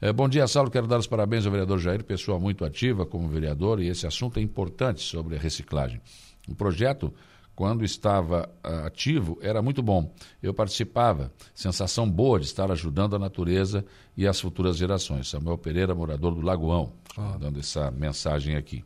É, 0.00 0.12
bom 0.12 0.28
dia, 0.28 0.46
Saulo. 0.48 0.70
Quero 0.70 0.86
dar 0.86 0.98
os 0.98 1.06
parabéns 1.06 1.46
ao 1.46 1.52
vereador 1.52 1.78
Jair, 1.78 2.02
pessoa 2.02 2.38
muito 2.38 2.64
ativa 2.64 3.06
como 3.06 3.28
vereador, 3.28 3.80
e 3.80 3.88
esse 3.88 4.06
assunto 4.06 4.38
é 4.38 4.42
importante 4.42 5.00
sobre 5.00 5.36
a 5.36 5.38
reciclagem. 5.38 6.00
O 6.48 6.54
projeto 6.54 7.14
quando 7.54 7.84
estava 7.84 8.48
uh, 8.64 8.86
ativo, 8.86 9.38
era 9.42 9.60
muito 9.60 9.82
bom. 9.82 10.12
Eu 10.42 10.54
participava, 10.54 11.32
sensação 11.54 12.10
boa 12.10 12.40
de 12.40 12.46
estar 12.46 12.70
ajudando 12.70 13.14
a 13.14 13.18
natureza 13.18 13.84
e 14.16 14.26
as 14.26 14.40
futuras 14.40 14.76
gerações. 14.76 15.28
Samuel 15.28 15.58
Pereira, 15.58 15.94
morador 15.94 16.34
do 16.34 16.40
Lagoão, 16.40 16.92
ah. 17.16 17.36
dando 17.38 17.60
essa 17.60 17.90
mensagem 17.90 18.56
aqui. 18.56 18.84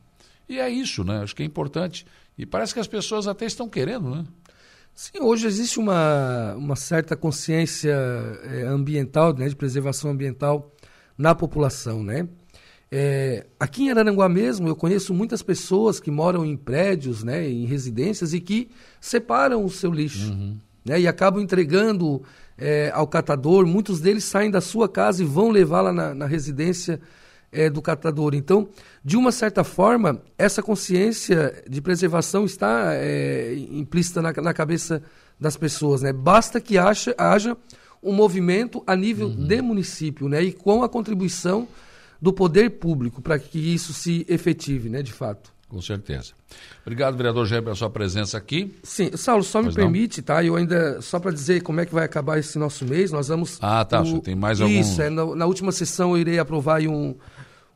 E 0.48 0.58
é 0.58 0.68
isso, 0.68 1.04
né? 1.04 1.22
Acho 1.22 1.34
que 1.34 1.42
é 1.42 1.46
importante. 1.46 2.06
E 2.36 2.44
parece 2.44 2.74
que 2.74 2.80
as 2.80 2.86
pessoas 2.86 3.26
até 3.26 3.46
estão 3.46 3.68
querendo, 3.68 4.10
né? 4.10 4.24
Sim, 4.96 5.20
hoje 5.20 5.46
existe 5.46 5.78
uma, 5.78 6.54
uma 6.54 6.74
certa 6.74 7.14
consciência 7.14 7.94
é, 8.44 8.62
ambiental, 8.62 9.34
né, 9.34 9.46
de 9.46 9.54
preservação 9.54 10.10
ambiental 10.10 10.72
na 11.18 11.34
população, 11.34 12.02
né? 12.02 12.26
É, 12.90 13.44
aqui 13.60 13.82
em 13.82 13.90
Araranguá 13.90 14.26
mesmo, 14.26 14.68
eu 14.68 14.74
conheço 14.74 15.12
muitas 15.12 15.42
pessoas 15.42 16.00
que 16.00 16.10
moram 16.10 16.46
em 16.46 16.56
prédios, 16.56 17.22
né, 17.22 17.46
em 17.46 17.66
residências 17.66 18.32
e 18.32 18.40
que 18.40 18.70
separam 18.98 19.62
o 19.66 19.68
seu 19.68 19.92
lixo 19.92 20.32
uhum. 20.32 20.56
né, 20.82 20.98
e 20.98 21.06
acabam 21.06 21.42
entregando 21.42 22.22
é, 22.56 22.90
ao 22.94 23.06
catador. 23.06 23.66
Muitos 23.66 24.00
deles 24.00 24.24
saem 24.24 24.50
da 24.50 24.62
sua 24.62 24.88
casa 24.88 25.22
e 25.22 25.26
vão 25.26 25.50
levá-la 25.50 25.92
na, 25.92 26.14
na, 26.14 26.24
residência 26.26 26.98
é, 27.52 27.68
do 27.68 27.82
catador. 27.82 28.34
Então, 28.34 28.66
de 29.06 29.16
uma 29.16 29.30
certa 29.30 29.62
forma, 29.62 30.20
essa 30.36 30.60
consciência 30.60 31.62
de 31.70 31.80
preservação 31.80 32.44
está 32.44 32.88
é, 32.92 33.54
implícita 33.70 34.20
na, 34.20 34.32
na, 34.32 34.52
cabeça 34.52 35.00
das 35.38 35.56
pessoas. 35.56 36.02
Né? 36.02 36.12
Basta 36.12 36.60
que 36.60 36.76
haja, 36.76 37.14
haja 37.16 37.56
um 38.02 38.12
movimento 38.12 38.82
a 38.84 38.96
nível 38.96 39.28
uhum. 39.28 39.46
de 39.46 39.62
município 39.62 40.28
né, 40.28 40.42
e 40.42 40.52
com 40.52 40.82
a 40.82 40.88
contribuição 40.88 41.68
do 42.20 42.32
poder 42.32 42.68
público 42.68 43.22
para 43.22 43.38
que 43.38 43.72
isso 43.72 43.92
se 43.92 44.26
efetive, 44.28 44.88
né, 44.88 45.02
de 45.02 45.12
fato. 45.12 45.52
Com 45.68 45.80
certeza. 45.80 46.32
Obrigado, 46.82 47.16
vereador 47.16 47.46
Jair, 47.46 47.62
pela 47.62 47.76
sua 47.76 47.90
presença 47.90 48.36
aqui. 48.36 48.74
Sim, 48.82 49.16
Saulo, 49.16 49.44
só 49.44 49.62
pois 49.62 49.76
me 49.76 49.80
não? 49.80 49.88
permite, 49.88 50.20
tá? 50.20 50.42
Eu 50.42 50.56
ainda, 50.56 51.00
só 51.00 51.20
para 51.20 51.30
dizer 51.30 51.62
como 51.62 51.80
é 51.80 51.86
que 51.86 51.94
vai 51.94 52.04
acabar 52.04 52.40
esse 52.40 52.58
nosso 52.58 52.84
mês, 52.84 53.12
nós 53.12 53.28
vamos... 53.28 53.56
Ah, 53.62 53.84
tá, 53.84 54.02
o... 54.02 54.20
tem 54.20 54.34
mais 54.34 54.60
algum... 54.60 54.74
Isso, 54.74 55.00
é, 55.00 55.08
na, 55.08 55.24
na, 55.36 55.46
última 55.46 55.70
sessão 55.70 56.10
eu 56.10 56.18
irei 56.18 56.40
aprovar 56.40 56.80
um, 56.82 57.14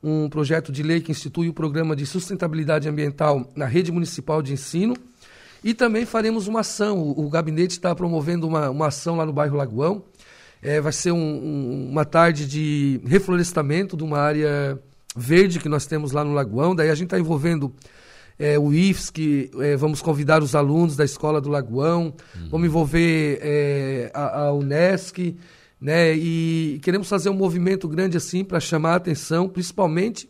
um 0.03 0.29
projeto 0.29 0.73
de 0.73 0.83
lei 0.83 1.01
que 1.01 1.11
institui 1.11 1.49
o 1.49 1.53
programa 1.53 1.95
de 1.95 2.07
sustentabilidade 2.07 2.89
ambiental 2.89 3.51
na 3.55 3.67
rede 3.67 3.93
municipal 3.93 4.41
de 4.43 4.53
ensino. 4.53 4.97
E 5.63 5.75
também 5.75 6.07
faremos 6.07 6.49
uma 6.49 6.61
ação, 6.61 6.99
o, 6.99 7.27
o 7.27 7.29
gabinete 7.29 7.73
está 7.73 7.95
promovendo 7.95 8.47
uma, 8.47 8.71
uma 8.71 8.87
ação 8.87 9.17
lá 9.17 9.27
no 9.27 9.33
bairro 9.33 9.57
Lagoão, 9.57 10.03
é, 10.63 10.81
vai 10.81 10.93
ser 10.93 11.13
um, 11.13 11.19
um, 11.19 11.89
uma 11.91 12.05
tarde 12.05 12.47
de 12.47 13.01
reflorestamento 13.05 13.97
de 13.97 14.03
uma 14.03 14.19
área 14.19 14.79
verde 15.15 15.59
que 15.59 15.69
nós 15.69 15.87
temos 15.87 16.13
lá 16.13 16.25
no 16.25 16.33
Lagoão. 16.33 16.75
Daí 16.75 16.91
a 16.91 16.95
gente 16.95 17.07
está 17.07 17.19
envolvendo 17.19 17.73
é, 18.39 18.59
o 18.59 18.73
IFS, 18.73 19.11
que 19.11 19.51
é, 19.59 19.77
vamos 19.77 20.01
convidar 20.01 20.43
os 20.43 20.55
alunos 20.55 20.97
da 20.97 21.05
Escola 21.05 21.41
do 21.41 21.51
Lagoão, 21.51 22.15
uhum. 22.35 22.49
vamos 22.51 22.67
envolver 22.67 23.39
é, 23.43 24.11
a, 24.15 24.45
a 24.45 24.53
Unesc, 24.55 25.37
né? 25.81 26.15
E 26.15 26.79
queremos 26.83 27.09
fazer 27.09 27.31
um 27.31 27.35
movimento 27.35 27.89
grande 27.89 28.17
assim 28.17 28.45
para 28.45 28.61
chamar 28.61 28.93
a 28.93 28.97
atenção, 28.97 29.49
principalmente 29.49 30.29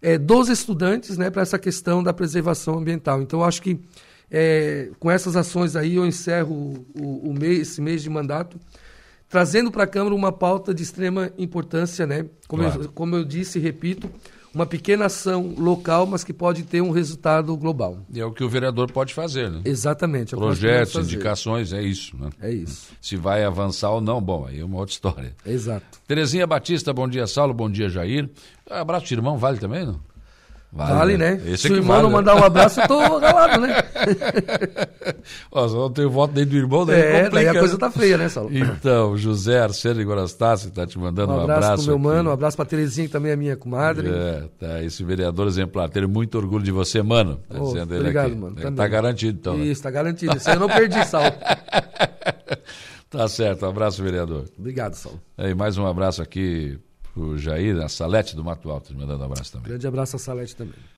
é, 0.00 0.18
dos 0.18 0.48
estudantes, 0.48 1.16
né, 1.16 1.30
para 1.30 1.42
essa 1.42 1.58
questão 1.58 2.02
da 2.02 2.12
preservação 2.12 2.78
ambiental. 2.78 3.22
Então, 3.22 3.44
acho 3.44 3.62
que 3.62 3.78
é, 4.30 4.90
com 4.98 5.10
essas 5.10 5.36
ações 5.36 5.76
aí 5.76 5.96
eu 5.96 6.06
encerro 6.06 6.84
o, 6.98 7.30
o, 7.30 7.34
mês, 7.34 7.68
esse 7.68 7.80
mês 7.80 8.02
de 8.02 8.10
mandato 8.10 8.58
trazendo 9.28 9.70
para 9.70 9.84
a 9.84 9.86
Câmara 9.86 10.14
uma 10.14 10.30
pauta 10.30 10.74
de 10.74 10.82
extrema 10.82 11.32
importância, 11.38 12.06
né? 12.06 12.26
Como, 12.46 12.62
claro. 12.62 12.82
eu, 12.82 12.92
como 12.92 13.16
eu 13.16 13.24
disse 13.24 13.58
e 13.58 13.62
repito, 13.62 14.10
uma 14.54 14.66
pequena 14.66 15.06
ação 15.06 15.54
local, 15.56 16.06
mas 16.06 16.22
que 16.24 16.32
pode 16.32 16.62
ter 16.64 16.80
um 16.80 16.90
resultado 16.90 17.56
global. 17.56 17.98
E 18.12 18.20
é 18.20 18.24
o 18.24 18.32
que 18.32 18.44
o 18.44 18.48
vereador 18.48 18.90
pode 18.90 19.14
fazer, 19.14 19.50
né? 19.50 19.62
Exatamente. 19.64 20.34
É 20.34 20.38
Projetos, 20.38 21.06
indicações, 21.06 21.72
é 21.72 21.82
isso, 21.82 22.16
né? 22.16 22.30
É 22.40 22.50
isso. 22.50 22.88
Se 23.00 23.16
vai 23.16 23.44
avançar 23.44 23.90
ou 23.90 24.00
não, 24.00 24.20
bom, 24.20 24.46
aí 24.46 24.60
é 24.60 24.64
uma 24.64 24.78
outra 24.78 24.92
história. 24.92 25.34
Exato. 25.44 25.84
Terezinha 26.06 26.46
Batista, 26.46 26.92
bom 26.92 27.08
dia, 27.08 27.26
Saulo, 27.26 27.54
bom 27.54 27.70
dia, 27.70 27.88
Jair. 27.88 28.28
Abraço 28.68 29.06
de 29.06 29.14
irmão, 29.14 29.38
vale 29.38 29.58
também, 29.58 29.86
não? 29.86 30.00
Vale, 30.74 30.94
vale 30.94 31.18
né? 31.18 31.34
né? 31.34 31.56
Se 31.56 31.70
o 31.70 31.76
irmão 31.76 31.96
vale, 31.96 32.02
não 32.04 32.10
mandar 32.10 32.34
um 32.34 32.42
abraço, 32.42 32.80
eu 32.80 32.88
tô 32.88 32.98
ralado, 33.18 33.60
né? 33.60 33.76
Ó, 35.52 35.68
só 35.68 35.76
não 35.76 35.90
tenho 35.90 36.08
voto 36.08 36.32
dentro 36.32 36.52
do 36.52 36.56
irmão, 36.56 36.86
daí 36.86 36.98
É, 36.98 37.28
daí 37.28 37.46
a 37.46 37.58
coisa 37.58 37.76
tá 37.76 37.90
feia, 37.90 38.16
né, 38.16 38.26
Saulo? 38.30 38.48
Então, 38.56 39.14
José 39.14 39.60
Arcelo 39.60 39.98
de 39.98 40.04
Guarastácio 40.04 40.70
tá 40.70 40.86
te 40.86 40.98
mandando 40.98 41.34
um 41.34 41.40
abraço. 41.40 41.60
Um 41.60 41.64
abraço 41.64 41.84
pro 41.84 41.98
meu 41.98 42.08
aqui. 42.08 42.16
mano, 42.16 42.30
um 42.30 42.32
abraço 42.32 42.56
pra 42.56 42.64
Terezinha, 42.64 43.06
que 43.06 43.12
também 43.12 43.32
é 43.32 43.36
minha 43.36 43.54
comadre. 43.54 44.08
É, 44.08 44.44
tá, 44.58 44.82
esse 44.82 45.04
vereador 45.04 45.46
exemplar, 45.46 45.90
ter 45.90 46.08
muito 46.08 46.38
orgulho 46.38 46.64
de 46.64 46.72
você, 46.72 47.02
mano. 47.02 47.38
Tá 47.50 47.58
oh, 47.60 47.66
dizendo 47.66 47.94
obrigado, 47.94 48.26
ele 48.28 48.46
aqui. 48.46 48.64
mano. 48.64 48.76
Tá 48.76 48.88
garantido, 48.88 49.38
então. 49.38 49.58
Né? 49.58 49.64
Isso, 49.66 49.82
tá 49.82 49.90
garantido. 49.90 50.34
Isso 50.34 50.48
eu 50.48 50.58
não 50.58 50.68
perdi, 50.68 51.04
Saulo. 51.06 51.32
Tá 53.10 53.28
certo, 53.28 53.66
um 53.66 53.68
abraço, 53.68 54.02
vereador. 54.02 54.46
Obrigado, 54.58 54.94
Saulo. 54.94 55.20
E 55.36 55.54
mais 55.54 55.76
um 55.76 55.86
abraço 55.86 56.22
aqui 56.22 56.78
pro 57.12 57.38
Jair, 57.38 57.80
a 57.82 57.88
Salete 57.88 58.34
do 58.34 58.42
Mato 58.42 58.70
Alto, 58.70 58.94
mandando 58.94 59.22
um 59.22 59.26
abraço 59.26 59.52
também. 59.52 59.68
Grande 59.68 59.86
abraço 59.86 60.16
a 60.16 60.18
Salete 60.18 60.56
também. 60.56 60.74